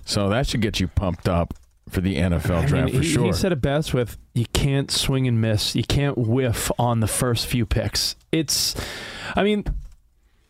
[0.05, 1.53] So that should get you pumped up
[1.89, 3.25] for the NFL I draft mean, for he, sure.
[3.25, 5.75] he said it best with you can't swing and miss.
[5.75, 8.15] You can't whiff on the first few picks.
[8.31, 8.75] It's,
[9.35, 9.63] I mean,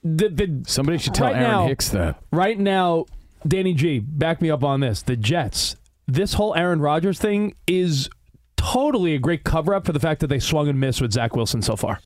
[0.03, 2.21] the, the Somebody should tell right Aaron now- Hicks that.
[2.31, 3.05] right now,
[3.47, 5.01] Danny G, back me up on this.
[5.01, 5.75] The Jets,
[6.07, 8.09] this whole Aaron Rodgers thing is
[8.55, 11.35] totally a great cover up for the fact that they swung and missed with Zach
[11.35, 11.99] Wilson so far.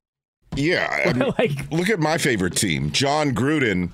[0.55, 3.93] Yeah, I mean, Like- look at my favorite team, Jon Gruden.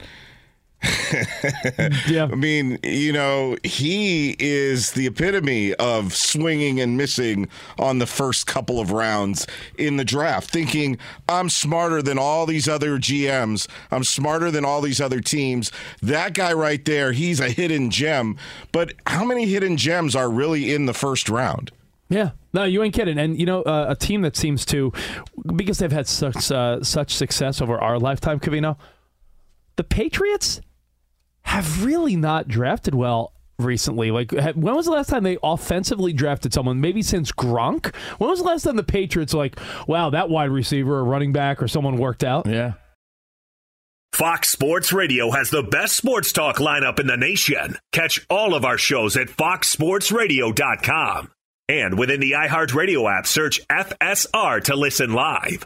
[2.08, 2.28] Yeah.
[2.32, 8.48] I mean, you know, he is the epitome of swinging and missing on the first
[8.48, 13.68] couple of rounds in the draft, thinking, I'm smarter than all these other GMs.
[13.92, 15.72] I'm smarter than all these other teams.
[16.02, 18.38] That guy right there, he's a hidden gem.
[18.72, 21.72] But how many hidden gems are really in the first round?
[22.10, 23.18] Yeah, no, you ain't kidding.
[23.18, 24.94] And you know, uh, a team that seems to,
[25.56, 28.78] because they've had such uh, such success over our lifetime, Covino,
[29.76, 30.62] the Patriots
[31.48, 34.12] have really not drafted well recently.
[34.12, 36.82] Like, when was the last time they offensively drafted someone?
[36.82, 37.96] Maybe since Gronk.
[38.18, 39.58] When was the last time the Patriots like,
[39.88, 42.48] wow, that wide receiver or running back or someone worked out?
[42.48, 42.74] Yeah.
[44.14, 47.78] Fox Sports Radio has the best sports talk lineup in the nation.
[47.92, 51.32] Catch all of our shows at foxsportsradio.com.
[51.70, 55.66] And within the iHeartRadio app, search FSR to listen live.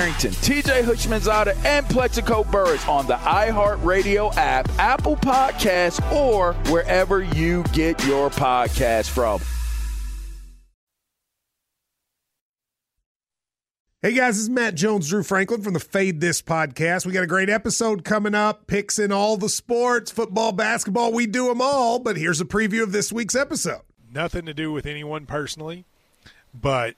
[0.09, 8.03] TJ Houshmandzadeh, and Plaxico Burress on the iHeartRadio app, Apple Podcasts, or wherever you get
[8.05, 9.41] your podcast from.
[14.03, 17.05] Hey guys, this is Matt Jones, Drew Franklin from the Fade This podcast.
[17.05, 21.27] We got a great episode coming up, picks in all the sports, football, basketball, we
[21.27, 21.99] do them all.
[21.99, 23.81] But here's a preview of this week's episode.
[24.11, 25.85] Nothing to do with anyone personally,
[26.51, 26.95] but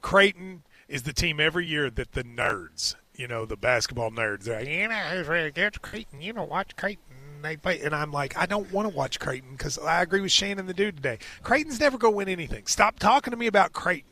[0.00, 4.58] Creighton is the team every year that the nerds, you know, the basketball nerds, they're
[4.60, 5.80] like, you know, who's really good?
[5.80, 6.20] Creighton.
[6.20, 7.02] You know, watch Creighton.
[7.40, 10.30] They play, and I'm like, I don't want to watch Creighton because I agree with
[10.30, 11.18] Shane and the dude today.
[11.42, 12.66] Creighton's never going to win anything.
[12.66, 14.11] Stop talking to me about Creighton.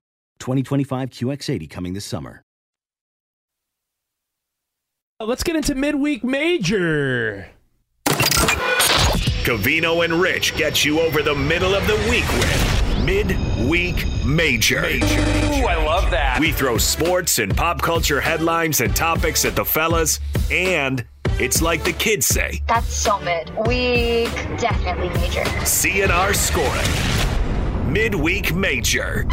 [0.41, 2.43] 2025 QX80 coming this summer.
[5.19, 7.47] Uh, let's get into midweek major.
[9.43, 14.83] Covino and Rich get you over the middle of the week with Midweek Major.
[14.83, 16.37] Ooh, I love that.
[16.39, 20.19] We throw sports and pop culture headlines and topics at the fellas,
[20.51, 21.03] and
[21.39, 23.49] it's like the kids say That's so mid.
[23.67, 25.43] Week definitely major.
[25.61, 27.91] CNR scoring.
[27.91, 29.25] Midweek Major.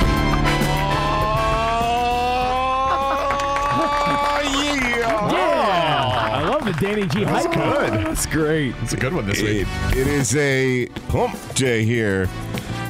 [6.81, 7.55] Danny G That's hype.
[7.55, 8.07] good.
[8.07, 8.75] That's great.
[8.83, 9.67] It's a good one this week.
[9.91, 12.29] It is a hump day here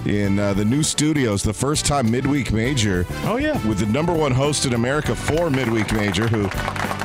[0.06, 1.42] in uh, the new studios.
[1.42, 3.06] The first time midweek major.
[3.24, 6.48] Oh yeah, with the number one host in America for midweek major, who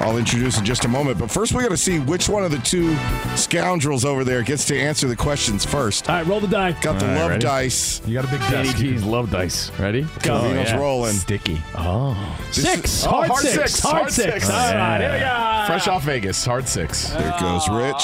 [0.04, 1.18] I'll introduce in just a moment.
[1.20, 2.96] But first, we got to see which one of the two
[3.36, 6.10] scoundrels over there gets to answer the questions first.
[6.10, 6.80] All right, roll the dice.
[6.82, 7.42] Got the All right, love ready?
[7.44, 8.02] dice.
[8.06, 9.72] You got a big Danny G's love dice.
[9.80, 10.02] Ready?
[10.22, 10.42] Go.
[10.42, 11.14] Covino's rolling.
[11.14, 11.62] Sticky.
[11.76, 12.38] Oh.
[12.52, 13.06] Six.
[13.06, 13.54] Oh, Hard hard six.
[13.56, 13.80] six.
[13.80, 14.34] Hard Hard six.
[14.34, 14.50] six.
[14.50, 15.64] All right, here we go.
[15.68, 16.46] Fresh off Vegas.
[16.46, 17.10] Hard six.
[17.10, 18.04] There goes Rich.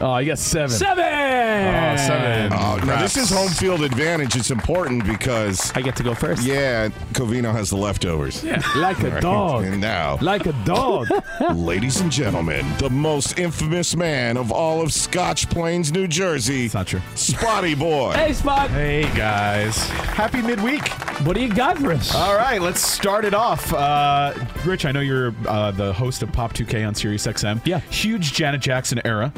[0.00, 0.70] Oh, I got seven.
[0.70, 1.04] Seven.
[1.04, 2.52] Oh, seven.
[2.52, 4.36] Oh, oh now this is home field advantage.
[4.36, 6.42] It's important because I get to go first.
[6.44, 8.44] Yeah, Covino has the leftovers.
[8.44, 9.64] Yeah, like a dog.
[9.64, 11.08] And now, Like a dog.
[11.54, 16.66] ladies and gentlemen, the most infamous man of all of Scotch Plains, New Jersey.
[16.66, 17.02] It's not true.
[17.16, 18.12] Spotty Boy.
[18.12, 18.70] hey, Spot.
[18.70, 19.76] Hey guys.
[19.88, 21.07] Happy midweek.
[21.24, 22.14] What do you got for us?
[22.14, 23.72] All right, let's start it off.
[23.74, 24.32] Uh,
[24.64, 27.60] Rich, I know you're uh, the host of Pop 2K on Sirius XM.
[27.66, 27.80] Yeah.
[27.90, 29.32] Huge Janet Jackson era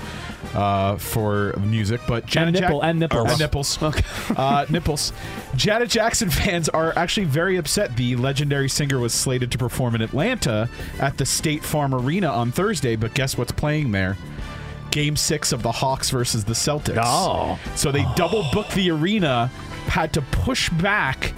[0.54, 3.30] uh, for music, but Janet And nipple- Jack- and nipples.
[3.30, 3.78] and nipples.
[4.36, 5.12] uh, nipples.
[5.56, 7.96] Janet Jackson fans are actually very upset.
[7.96, 10.68] The legendary singer was slated to perform in Atlanta
[11.00, 14.18] at the State Farm Arena on Thursday, but guess what's playing there?
[14.90, 17.00] Game six of the Hawks versus the Celtics.
[17.02, 17.58] Oh.
[17.74, 19.46] So they double booked the arena,
[19.86, 21.32] had to push back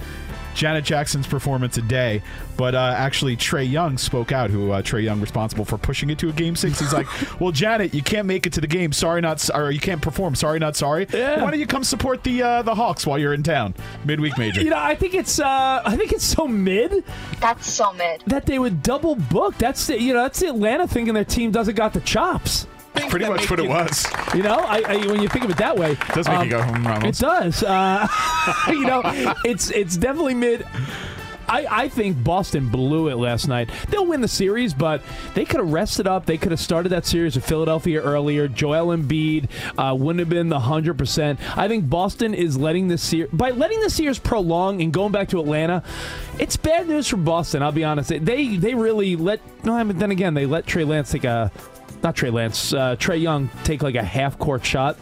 [0.55, 2.23] Janet Jackson's performance a day.
[2.57, 6.19] But uh, actually, Trae Young spoke out, who uh, Trae Young responsible for pushing it
[6.19, 6.79] to a game six.
[6.79, 7.07] He's like,
[7.41, 8.93] well, Janet, you can't make it to the game.
[8.93, 10.35] Sorry, not or you can't perform.
[10.35, 11.07] Sorry, not sorry.
[11.13, 11.43] Yeah.
[11.43, 13.75] Why don't you come support the uh, the Hawks while you're in town?
[14.05, 14.61] Midweek major.
[14.61, 17.05] You know, I think it's uh, I think it's so mid.
[17.41, 18.23] That's so mid.
[18.27, 19.57] That they would double book.
[19.59, 22.67] That's the, you know that's the Atlanta thinking their team doesn't got the chops.
[22.95, 24.07] Pretty much what it was.
[24.33, 26.51] You know, I, I, when you think of it that way, it does make you
[26.53, 27.63] go, "Hmm, Ronald." It does.
[27.63, 28.09] Uh,
[28.69, 29.03] you know,
[29.45, 30.65] it's it's definitely mid.
[31.53, 33.69] I, I think Boston blew it last night.
[33.91, 35.03] They'll win the series, but
[35.35, 36.25] they could have rested up.
[36.25, 38.49] They could have started that series with Philadelphia earlier.
[38.49, 41.39] Joel Embiid uh, wouldn't have been the hundred percent.
[41.59, 45.29] I think Boston is letting this series by letting the series prolong and going back
[45.29, 45.83] to Atlanta.
[46.39, 47.63] It's bad news for Boston.
[47.63, 48.09] I'll be honest.
[48.09, 49.41] They they really let.
[49.63, 51.53] No, I mean, then again, they let Trey Lance take a
[52.03, 54.97] not Trey Lance, uh, Trae Young take like a half court shot.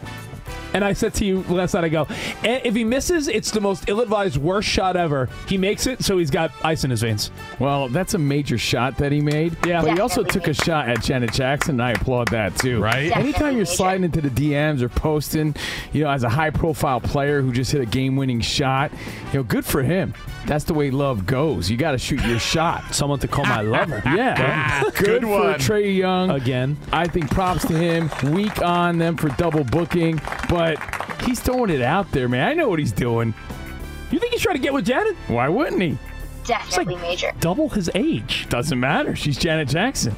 [0.73, 2.07] And I said to you last night, I go,
[2.43, 5.29] "Eh, if he misses, it's the most ill-advised worst shot ever.
[5.47, 7.31] He makes it, so he's got ice in his veins.
[7.59, 9.55] Well, that's a major shot that he made.
[9.65, 9.81] Yeah.
[9.81, 12.81] But he also took a shot at Janet Jackson, and I applaud that too.
[12.81, 13.15] Right?
[13.15, 15.55] Anytime you're sliding into the DMs or posting,
[15.93, 18.91] you know, as a high profile player who just hit a game winning shot,
[19.31, 20.13] you know, good for him.
[20.45, 21.69] That's the way love goes.
[21.69, 22.83] You got to shoot your shot.
[22.95, 24.01] Someone to call my lover.
[24.11, 24.83] Yeah.
[24.83, 25.53] Good good one.
[25.53, 26.31] for Trae Young.
[26.31, 26.77] Again.
[26.91, 28.09] I think props to him.
[28.33, 30.60] Weak on them for double booking, but
[31.25, 32.47] he's throwing it out there, man.
[32.47, 33.33] I know what he's doing.
[34.11, 35.15] You think he's trying to get with Janet?
[35.27, 35.97] Why wouldn't he?
[36.43, 37.31] Definitely major.
[37.39, 38.47] Double his age.
[38.49, 39.15] Doesn't matter.
[39.15, 40.15] She's Janet Jackson.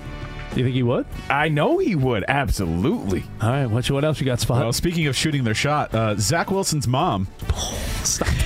[0.55, 1.05] You think he would?
[1.29, 2.25] I know he would.
[2.27, 3.23] Absolutely.
[3.41, 3.65] All right.
[3.65, 4.61] What, what else you got, Spot?
[4.61, 7.27] Well, speaking of shooting their shot, uh, Zach Wilson's mom
[8.03, 8.27] Stop.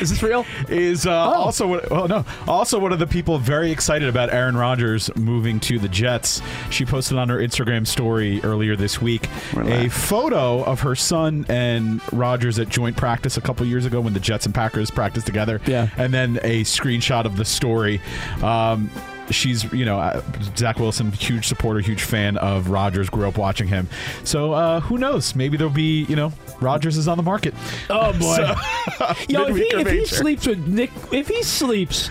[0.00, 0.46] Is this real?
[0.68, 4.56] is uh, also one- well no also one of the people very excited about Aaron
[4.56, 6.40] Rodgers moving to the Jets.
[6.70, 12.00] She posted on her Instagram story earlier this week a photo of her son and
[12.12, 15.60] Rodgers at joint practice a couple years ago when the Jets and Packers practiced together.
[15.66, 15.88] Yeah.
[15.96, 18.00] and then a screenshot of the story.
[18.40, 18.90] Um,
[19.30, 20.22] She's, you know, uh,
[20.56, 23.08] Zach Wilson, huge supporter, huge fan of Rodgers.
[23.10, 23.88] Grew up watching him,
[24.24, 25.34] so uh, who knows?
[25.34, 27.54] Maybe there'll be, you know, Rodgers is on the market.
[27.90, 28.36] Oh boy.
[28.98, 32.08] So- Yo, if he, if he sleeps with Nick, if he sleeps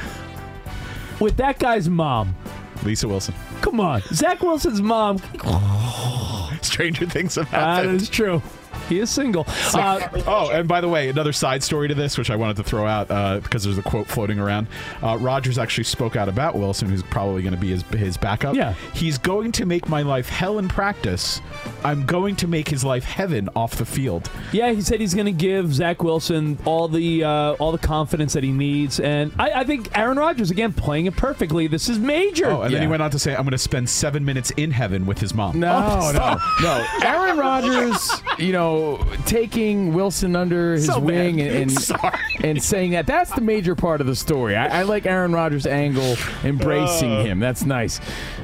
[1.19, 2.35] with that guy's mom,
[2.83, 3.33] Lisa Wilson.
[3.61, 5.17] come on, Zach Wilson's mom.
[6.61, 8.01] Stranger things have That happened.
[8.01, 8.41] is true.
[8.89, 9.45] He is single.
[9.73, 12.63] Uh, oh, and by the way, another side story to this, which I wanted to
[12.63, 14.67] throw out uh, because there's a quote floating around.
[15.01, 18.55] Uh, Rodgers actually spoke out about Wilson, who's probably going to be his his backup.
[18.55, 18.73] Yeah.
[18.93, 21.41] he's going to make my life hell in practice.
[21.83, 24.29] I'm going to make his life heaven off the field.
[24.51, 28.33] yeah, he said he's going to give Zach Wilson all the uh, all the confidence
[28.33, 31.67] that he needs, and I, I think Aaron Rodgers again playing it perfectly.
[31.67, 32.47] This is major.
[32.47, 34.71] Oh, and then he went on to say, "I'm going to spend seven minutes in
[34.71, 36.85] heaven with his mom." No, Oh, no, no.
[37.07, 38.76] Aaron Rodgers, you know,
[39.25, 41.71] taking Wilson under his So wing and
[42.43, 44.55] and saying that that's the major part of the story.
[44.55, 47.23] I, I like Aaron Rodgers' angle, embracing Uh.
[47.23, 47.39] him.
[47.39, 47.99] That's nice.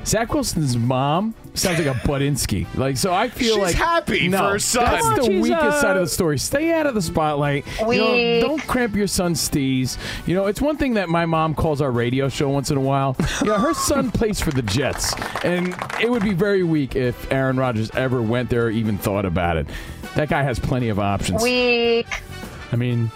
[0.06, 2.68] Zach Wilson's mom sounds like a Budinsky.
[2.76, 4.86] Like so, I feel like She's like happy no, for her son.
[4.86, 6.38] That's the She's, weakest uh, side of the story.
[6.38, 7.66] Stay out of the spotlight.
[7.80, 9.98] You know, don't cramp your son's steez.
[10.28, 12.82] You know, it's one thing that my mom calls our radio show once in a
[12.82, 13.16] while.
[13.42, 15.14] You know, her son plays for the Jets,
[15.44, 19.26] and it would be very weak if Aaron Rodgers ever went there or even thought
[19.26, 19.68] about it.
[20.16, 21.42] That guy has plenty of options.
[21.42, 22.08] Weak.
[22.72, 23.12] I mean,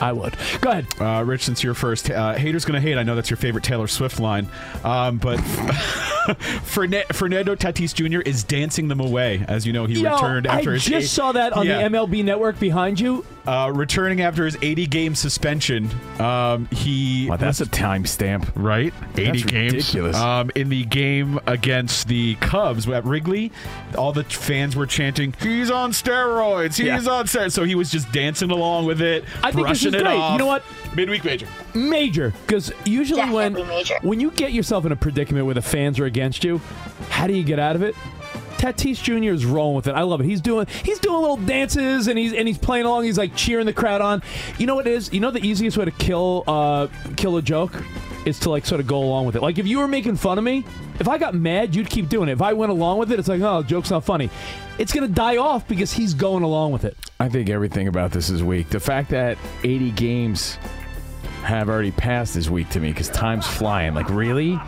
[0.00, 0.36] I would.
[0.60, 0.86] Go ahead.
[1.00, 2.96] Uh, Rich, since you're first, uh, haters gonna hate.
[2.98, 4.48] I know that's your favorite Taylor Swift line,
[4.82, 5.38] um, but
[6.64, 8.20] Ferne- Fernando Tatis Jr.
[8.28, 9.44] is dancing them away.
[9.48, 11.66] As you know, he Yo, returned after I his I just eight- saw that on
[11.66, 11.86] Yeah.
[11.88, 13.24] the MLB Network behind you.
[13.46, 15.90] Uh, returning after his 80 game suspension.
[16.20, 18.48] Um, he Wow, that's a timestamp.
[18.54, 20.16] right 80 That's games ridiculous.
[20.16, 23.52] Um, in the game against the Cubs at Wrigley.
[23.98, 26.76] All the fans were chanting, "He's on steroids!
[26.76, 26.96] He's Yeah.
[26.96, 29.94] on steroids!" So he was just dancing along with it, I think this brushing is
[29.94, 30.16] it great.
[30.16, 30.32] off.
[30.32, 30.62] You know what?
[30.94, 31.46] Midweek major.
[31.74, 33.96] Major, because usually when major.
[34.02, 36.60] when you get yourself in a predicament where the fans are against you,
[37.10, 37.94] how do you get out of it?
[38.64, 39.34] Tatis Jr.
[39.34, 39.92] is rolling with it.
[39.92, 40.24] I love it.
[40.24, 43.04] He's doing he's doing little dances and he's and he's playing along.
[43.04, 44.22] He's like cheering the crowd on.
[44.58, 45.12] You know what it is?
[45.12, 47.74] You know the easiest way to kill uh, kill a joke
[48.24, 49.42] is to like sort of go along with it.
[49.42, 50.64] Like if you were making fun of me,
[50.98, 52.32] if I got mad, you'd keep doing it.
[52.32, 54.30] If I went along with it, it's like oh, joke's not funny.
[54.78, 56.96] It's gonna die off because he's going along with it.
[57.20, 58.70] I think everything about this is weak.
[58.70, 60.56] The fact that 80 games
[61.44, 63.94] have already passed this week to me because time's flying.
[63.94, 64.58] Like, really?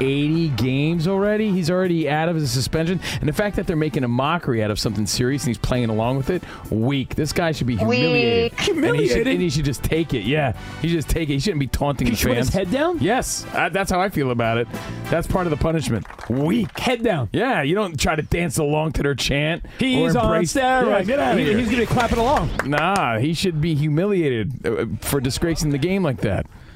[0.00, 1.50] 80 games already?
[1.50, 3.00] He's already out of his suspension?
[3.20, 5.88] And the fact that they're making a mockery out of something serious and he's playing
[5.90, 7.14] along with it, weak.
[7.14, 8.52] This guy should be humiliated.
[8.52, 8.52] Weak.
[8.52, 9.26] And he, should, Humiliated?
[9.28, 10.24] and he should just take it.
[10.24, 11.34] Yeah, he should just take it.
[11.34, 12.46] He shouldn't be taunting He the should put fans.
[12.48, 12.98] his head down?
[13.00, 14.66] Yes, uh, that's how I feel about it.
[15.10, 16.06] That's part of the punishment.
[16.28, 16.76] Weak.
[16.78, 17.28] Head down.
[17.32, 19.64] Yeah, you don't try to dance along to their chant.
[19.78, 20.86] He's or on steroids.
[20.86, 21.58] Yeah, get out of He- here.
[21.58, 22.50] he's gonna be clapping along.
[22.64, 26.23] Nah, he should be humiliated uh, for disgracing the game like that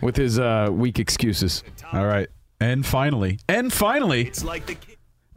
[0.01, 1.65] with his uh, weak excuses.
[1.93, 2.29] All right.
[2.61, 4.33] And finally, and finally,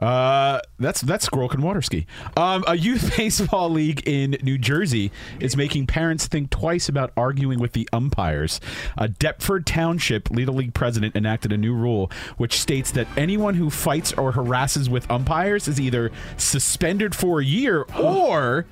[0.02, 2.08] uh, that's that's Squirrel and water ski.
[2.36, 7.60] Um, a youth baseball league in New Jersey is making parents think twice about arguing
[7.60, 8.60] with the umpires.
[8.98, 13.70] A Deptford Township Little League president enacted a new rule which states that anyone who
[13.70, 18.66] fights or harasses with umpires is either suspended for a year or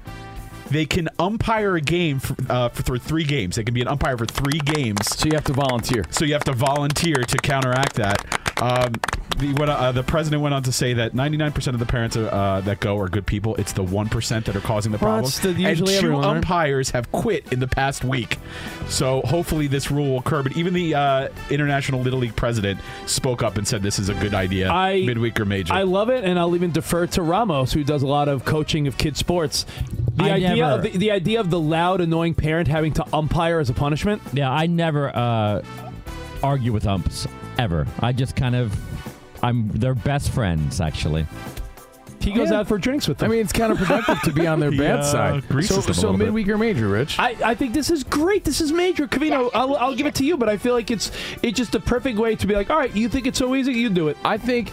[0.69, 3.55] they can umpire a game for, uh, for, for three games.
[3.55, 5.15] They can be an umpire for three games.
[5.17, 6.05] So you have to volunteer.
[6.11, 8.48] So you have to volunteer to counteract that.
[8.61, 8.93] Um,
[9.37, 12.27] the, what, uh, the president went on to say that 99% of the parents are,
[12.27, 13.55] uh, that go are good people.
[13.55, 15.39] It's the 1% that are causing the Well, problems.
[15.39, 16.35] that's the- and two everyone, right?
[16.37, 18.37] umpires have quit in the past week.
[18.89, 20.57] So hopefully this rule will curb it.
[20.57, 24.33] Even the uh, International Little League president spoke up and said this is a good
[24.33, 25.73] idea, I- midweek or major.
[25.73, 28.87] I love it, and I'll even defer to Ramos, who does a lot of coaching
[28.87, 29.65] of kids sports.
[30.15, 33.05] The I idea never- of the, the idea of the loud, annoying parent having to
[33.13, 34.21] umpire as a punishment.
[34.33, 35.61] Yeah, I never uh,
[36.43, 37.25] argue with umps
[37.59, 37.85] ever.
[37.99, 38.75] I just kind of,
[39.43, 41.27] I'm their best friends actually.
[42.21, 43.31] He goes out for drinks with them.
[43.31, 45.47] I mean, it's counterproductive to be on their bad Yeah, side.
[45.47, 46.25] greases So, them a so little bit.
[46.25, 47.17] midweek or major, Rich?
[47.17, 48.43] I, I think this is great.
[48.43, 49.07] This is major.
[49.07, 51.79] Covino, I'll, I'll give it to you, but I feel like it's it's just a
[51.79, 54.17] perfect way to be like, all right, you think it's so easy, you do it.
[54.25, 54.69] I think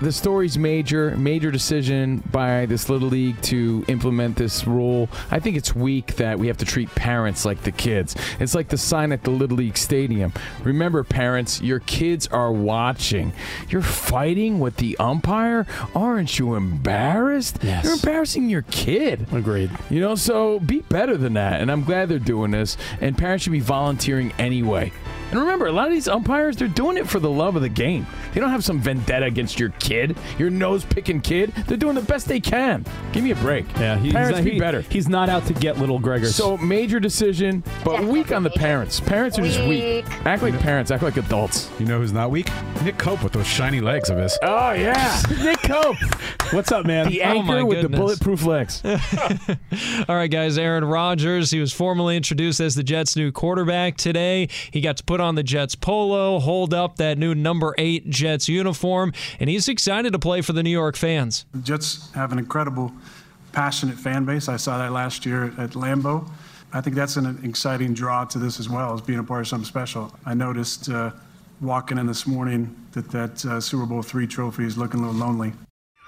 [0.00, 5.08] the story's major, major decision by this little league to implement this rule.
[5.30, 8.16] I think it's weak that we have to treat parents like the kids.
[8.38, 10.32] It's like the sign at the little league stadium.
[10.62, 13.32] Remember, parents, your kids are watching.
[13.68, 15.66] You're fighting with the umpire.
[15.94, 17.58] Aren't you embarrassed?
[17.62, 17.84] Yes.
[17.84, 19.26] You're embarrassing your kid.
[19.32, 19.70] Agreed.
[19.90, 21.60] You know, so be better than that.
[21.60, 22.76] And I'm glad they're doing this.
[23.00, 24.92] And parents should be volunteering anyway.
[25.30, 27.68] And remember, a lot of these umpires, they're doing it for the love of the
[27.68, 28.06] game.
[28.34, 31.52] They don't have some vendetta against your kid, your nose picking kid.
[31.66, 32.84] They're doing the best they can.
[33.12, 33.64] Give me a break.
[33.78, 34.80] Yeah, he's parents not, be he- better.
[34.82, 36.32] He's not out to get little Gregors.
[36.32, 39.00] So major decision, but weak on the parents.
[39.00, 40.04] Parents are just weak.
[40.26, 40.90] Act like parents.
[40.90, 41.70] Act like adults.
[41.78, 42.50] You know who's not weak?
[42.82, 44.36] Nick Cope with those shiny legs of his.
[44.42, 45.96] Oh yeah, Nick Cope.
[46.52, 47.08] What's up, man?
[47.08, 48.82] The Oh, anchor my with the bulletproof legs.
[50.08, 50.58] All right, guys.
[50.58, 54.48] Aaron Rodgers, he was formally introduced as the Jets' new quarterback today.
[54.72, 58.48] He got to put on the Jets polo, hold up that new number eight Jets
[58.48, 61.46] uniform, and he's excited to play for the New York fans.
[61.52, 62.92] The Jets have an incredible,
[63.52, 64.48] passionate fan base.
[64.48, 66.28] I saw that last year at Lambeau.
[66.72, 69.48] I think that's an exciting draw to this as well as being a part of
[69.48, 70.14] something special.
[70.24, 71.10] I noticed uh,
[71.60, 75.20] walking in this morning that that uh, Super Bowl three trophy is looking a little
[75.20, 75.52] lonely.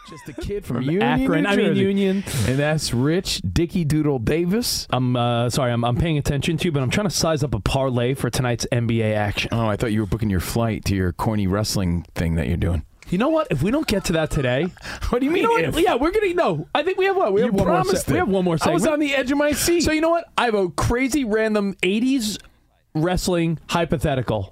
[0.09, 1.46] Just a kid from, From Union, Akron.
[1.46, 1.76] I mean.
[1.76, 2.24] Union.
[2.46, 4.86] And that's Rich Dicky Doodle Davis.
[4.90, 7.55] I'm uh, sorry, I'm, I'm paying attention to you, but I'm trying to size up
[7.55, 9.50] a parlay for tonight's NBA action.
[9.53, 12.57] Oh, I thought you were booking your flight to your corny wrestling thing that you're
[12.57, 12.84] doing.
[13.11, 13.48] You know what?
[13.50, 14.64] If we don't get to that today,
[15.11, 15.44] what do you mean?
[15.44, 15.78] know if?
[15.78, 16.66] Yeah, we're gonna no.
[16.74, 17.32] I think we have what?
[17.32, 17.84] We You have one more.
[17.84, 18.57] se- we have one more.
[18.62, 19.82] I was on the edge of my seat.
[19.82, 20.24] So you know what?
[20.38, 22.38] I have a crazy random '80s
[22.94, 24.51] wrestling hypothetical.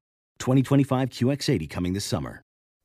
[0.41, 2.41] 2025 QX80 coming this summer.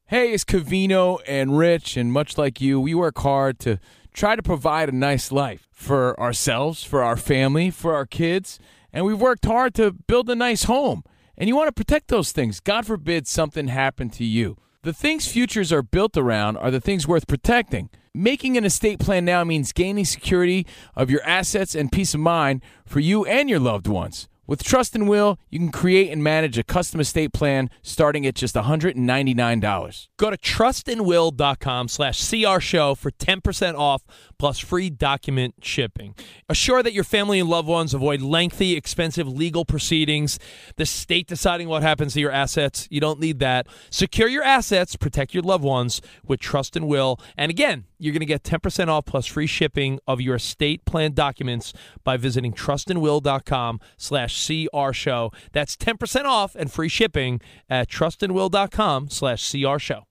[0.08, 3.80] Hey, it's Covino and Rich, and much like you, we work hard to
[4.12, 8.60] try to provide a nice life for ourselves, for our family, for our kids,
[8.92, 11.02] and we've worked hard to build a nice home.
[11.38, 12.60] And you want to protect those things.
[12.60, 14.58] God forbid something happened to you.
[14.82, 17.88] The things futures are built around are the things worth protecting.
[18.14, 22.62] Making an estate plan now means gaining security of your assets and peace of mind
[22.84, 24.28] for you and your loved ones.
[24.48, 28.36] With Trust and Will, you can create and manage a custom estate plan starting at
[28.36, 30.08] just $199.
[30.16, 34.04] Go to trustandwill.com slash CR show for 10% off
[34.38, 36.14] plus free document shipping.
[36.48, 40.38] Assure that your family and loved ones avoid lengthy, expensive legal proceedings,
[40.76, 42.86] the state deciding what happens to your assets.
[42.88, 43.66] You don't need that.
[43.90, 47.18] Secure your assets, protect your loved ones with Trust and Will.
[47.36, 51.12] And again, you're going to get 10% off plus free shipping of your estate plan
[51.12, 51.72] documents
[52.04, 55.32] by visiting trustandwill.com slash CR show.
[55.52, 60.04] That's 10% off and free shipping at trustandwill.com slash CR show.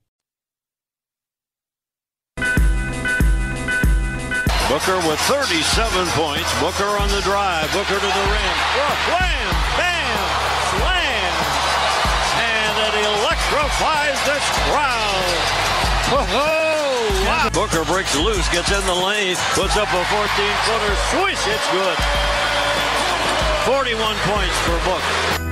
[4.67, 6.49] Booker with 37 points.
[6.59, 7.71] Booker on the drive.
[7.71, 8.57] Booker to the rim.
[9.13, 9.53] Wham!
[9.77, 10.17] Bam!
[10.73, 11.33] Slam!
[12.41, 16.64] And it electrifies this crowd.
[17.25, 17.49] Wow.
[17.53, 20.95] Booker breaks loose, gets in the lane, puts up a 14-footer.
[21.11, 21.41] Swish!
[21.47, 21.97] It's good.
[23.65, 25.45] 41 points for Booker.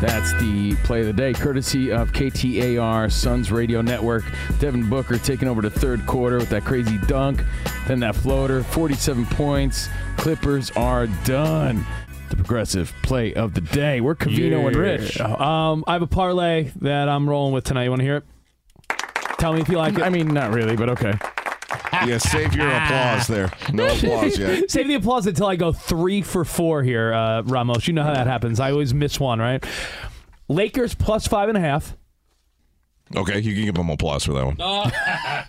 [0.00, 4.24] That's the play of the day, courtesy of KTAR Suns Radio Network.
[4.58, 7.42] Devin Booker taking over the third quarter with that crazy dunk,
[7.86, 9.88] then that floater, 47 points.
[10.18, 11.86] Clippers are done.
[12.28, 14.02] The progressive play of the day.
[14.02, 15.18] We're Covino and Rich.
[15.20, 17.84] Um, I have a parlay that I'm rolling with tonight.
[17.84, 18.24] You want to hear it?
[19.38, 20.02] Tell me if you like it.
[20.02, 21.12] I mean, not really, but okay.
[21.92, 23.50] Yeah, save your applause there.
[23.72, 24.70] No applause yet.
[24.70, 27.86] Save the applause until I go three for four here, uh, Ramos.
[27.86, 28.60] You know how that happens.
[28.60, 29.64] I always miss one, right?
[30.48, 31.96] Lakers plus five and a half.
[33.14, 34.44] Okay, you can give them applause for that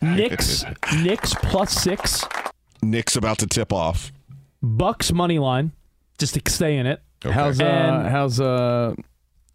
[0.01, 0.15] one.
[0.15, 0.63] Knicks,
[1.01, 2.23] Knicks plus six.
[2.81, 4.11] Knicks about to tip off.
[4.61, 5.71] Bucks money line,
[6.17, 7.01] just to stay in it.
[7.23, 8.93] How's uh, And- how's uh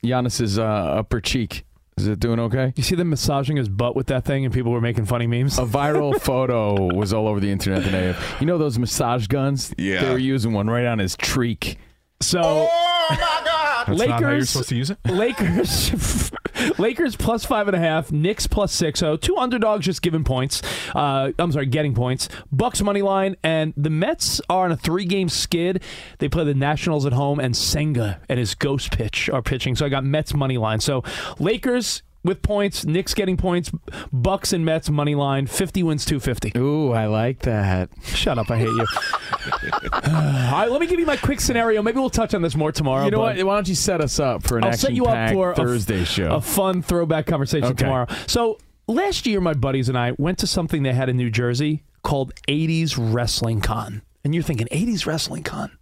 [0.05, 1.65] Giannis's uh, upper cheek?
[1.99, 2.73] Is it doing okay?
[2.75, 5.59] You see them massaging his butt with that thing, and people were making funny memes.
[5.59, 8.17] A viral photo was all over the internet today.
[8.41, 9.75] You know those massage guns?
[9.77, 10.03] Yeah.
[10.03, 11.77] They were using one right on his treek.
[12.21, 14.99] So oh That's Lakers not how you're supposed to use it.
[15.07, 16.31] Lakers,
[16.79, 18.13] Lakers plus five and a half.
[18.13, 19.01] Knicks plus six.
[19.01, 20.63] So two underdogs just giving points.
[20.95, 22.29] Uh, I'm sorry, getting points.
[22.51, 25.83] Bucks money line, and the Mets are on a three game skid.
[26.19, 29.77] They play the Nationals at home, and Senga and his ghost pitch are pitching.
[29.77, 30.81] So I got Mets money line.
[30.81, 31.03] So
[31.39, 32.03] Lakers.
[32.25, 33.73] With points, Knicks getting points,
[34.13, 36.53] Bucks and Mets money line, fifty wins two fifty.
[36.57, 37.91] Ooh, I like that.
[38.05, 38.87] Shut up, I hate you.
[39.93, 41.83] All right, let me give you my quick scenario.
[41.83, 43.05] Maybe we'll touch on this more tomorrow.
[43.05, 43.37] You know what?
[43.43, 46.05] Why don't you set us up for an I'll set you up for a Thursday
[46.05, 46.31] show?
[46.37, 47.85] a fun throwback conversation Okay.
[47.85, 48.07] tomorrow.
[48.29, 51.83] So last year, my buddies and I went to something they had in New Jersey
[52.03, 55.77] called 80s Wrestling Con, and you're thinking 80s Wrestling Con.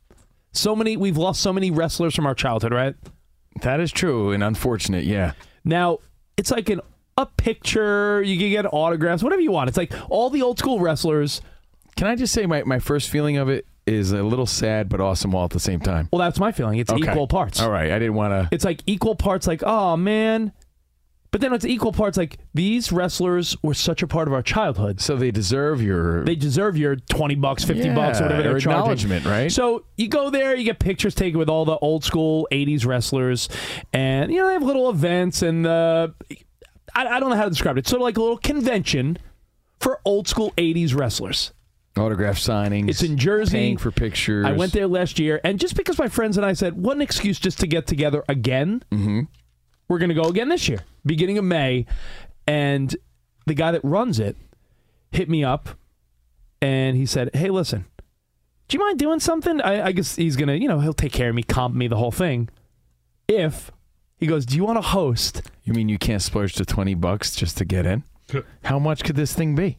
[0.53, 2.95] So many, we've lost so many wrestlers from our childhood, right?
[3.63, 5.05] That is true and unfortunate.
[5.05, 5.33] Yeah.
[5.65, 5.99] Now
[6.41, 6.81] it's like an
[7.19, 8.23] a picture.
[8.23, 9.69] You can get autographs, whatever you want.
[9.69, 11.43] It's like all the old school wrestlers.
[11.97, 15.01] Can I just say my, my first feeling of it is a little sad but
[15.01, 16.09] awesome all at the same time?
[16.11, 16.79] Well, that's my feeling.
[16.79, 17.11] It's Okay.
[17.11, 17.61] equal parts.
[17.61, 17.91] All right.
[17.91, 18.49] I didn't want to.
[18.55, 20.53] It's like equal parts, like, oh man.
[21.31, 25.01] But then it's equal parts, like, these wrestlers were such a part of our childhood.
[25.01, 26.25] So they deserve your.
[26.25, 28.73] They deserve your 20 bucks, 50 Yeah, bucks, whatever they're charging.
[28.73, 29.53] acknowledgement, right?
[29.53, 33.49] So you go there, you get pictures taken with all the old school 80s wrestlers.
[33.93, 36.09] And, you know, they have little events and uh,
[36.95, 37.81] I, I don't know how to describe it.
[37.81, 39.19] It's sort of like a little convention
[39.79, 41.53] for old school 80s wrestlers.
[41.97, 42.89] Autograph signings.
[42.89, 43.57] It's in Jersey.
[43.57, 44.47] Paying for pictures.
[44.47, 47.03] I went there last year, and just because my friends and I said, what an
[47.03, 49.23] excuse just to get together again, mm-hmm.
[49.89, 51.87] we're going to go again this year, beginning of May.
[52.47, 52.97] And
[53.47, 54.37] the guy that runs it
[55.13, 55.71] hit me up,
[56.63, 57.85] and he said, hey, listen,
[58.69, 59.61] do you mind doing something?
[59.61, 61.89] I, I guess he's going to, you know, he'll take care of me, comp me,
[61.89, 62.49] the whole thing.
[63.29, 63.71] If
[64.19, 65.43] he goes, do you want to host?
[65.65, 68.05] You mean you can't splurge to 20 bucks just to get in?
[68.65, 69.79] How much could this thing be?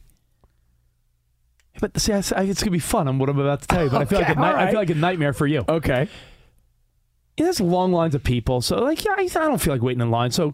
[1.80, 3.08] But see, I, I, it's gonna be fun.
[3.08, 4.60] on what I'm about to tell you, but I feel like a Okay, night, all
[4.60, 4.70] I right.
[4.70, 5.64] feel like a nightmare for you.
[5.66, 6.08] Okay.
[7.38, 10.02] Yeah, there's long lines of people, so like, yeah, I, I don't feel like waiting
[10.02, 10.30] in line.
[10.32, 10.52] So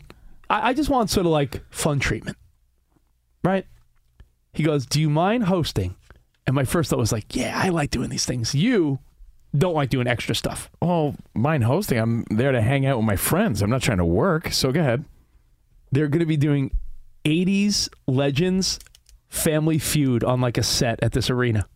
[0.51, 2.37] I, I just want sort of like fun treatment,
[3.45, 3.67] right?
[4.53, 5.95] He goes, "Do you mind hosting?"
[6.47, 8.55] And my first thought was like, "Yeah, I like doing these things.
[8.55, 8.99] You
[9.57, 11.99] don't like doing extra stuff." Oh, mind hosting.
[11.99, 13.63] I'm there to hang out with my friends.
[13.63, 14.53] I'm not trying to work.
[14.53, 15.05] So go ahead.
[15.93, 16.71] They're going to be doing
[17.25, 18.79] 80s legends
[19.29, 21.67] family feud on like a set at this arena.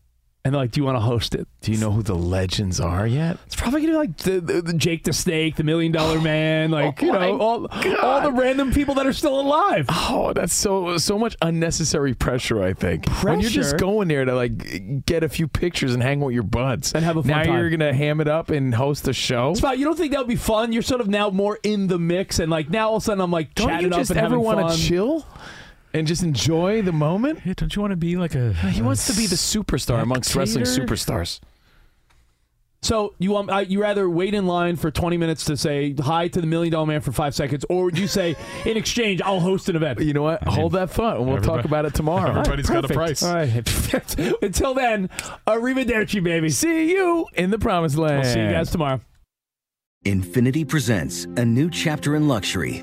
[0.45, 3.07] And like, "Do you want to host it?" Do you know who the legends are
[3.07, 3.38] yet?
[3.47, 6.74] It's probably gonna be like the, the, the Jake the Snake, the Million Dollar Man,
[6.74, 7.66] oh like you Oh my know, all,
[8.03, 9.86] all the random people that are still alive.
[9.88, 12.61] Oh, that's so so much unnecessary pressure.
[12.61, 16.18] I think when you're just going there to like get a few pictures and hang
[16.18, 17.57] with your buds And have a fun now time.
[17.57, 19.55] you're gonna ham it up and host a show.
[19.55, 20.72] Spot, you don't think that would be fun?
[20.72, 23.20] You're sort of now more in the mix, and like now all of a sudden
[23.20, 25.24] I'm like Don't chatting you just up and ever want to chill
[25.95, 27.40] and just enjoy the moment?
[27.45, 28.53] Yeah, don't you want to be like a?
[28.53, 31.40] He wants to be the superstar amongst wrestling superstars.
[32.82, 36.26] So you want uh, you rather wait in line for 20 minutes to say hi
[36.26, 38.34] to the Million Dollar Man for five seconds, or would you say
[38.66, 40.01] in exchange I'll host an event?
[40.01, 40.43] You know what?
[40.43, 42.30] Hold that thought, and we'll talk about it tomorrow.
[42.40, 43.22] everybody's got a price.
[43.22, 43.55] All right.
[44.43, 45.11] Until then,
[45.47, 46.51] arrivederci, baby.
[46.51, 48.26] See you in the promised land.
[48.26, 49.01] I'll see you guys tomorrow.
[50.05, 52.82] Infiniti presents a new chapter in luxury,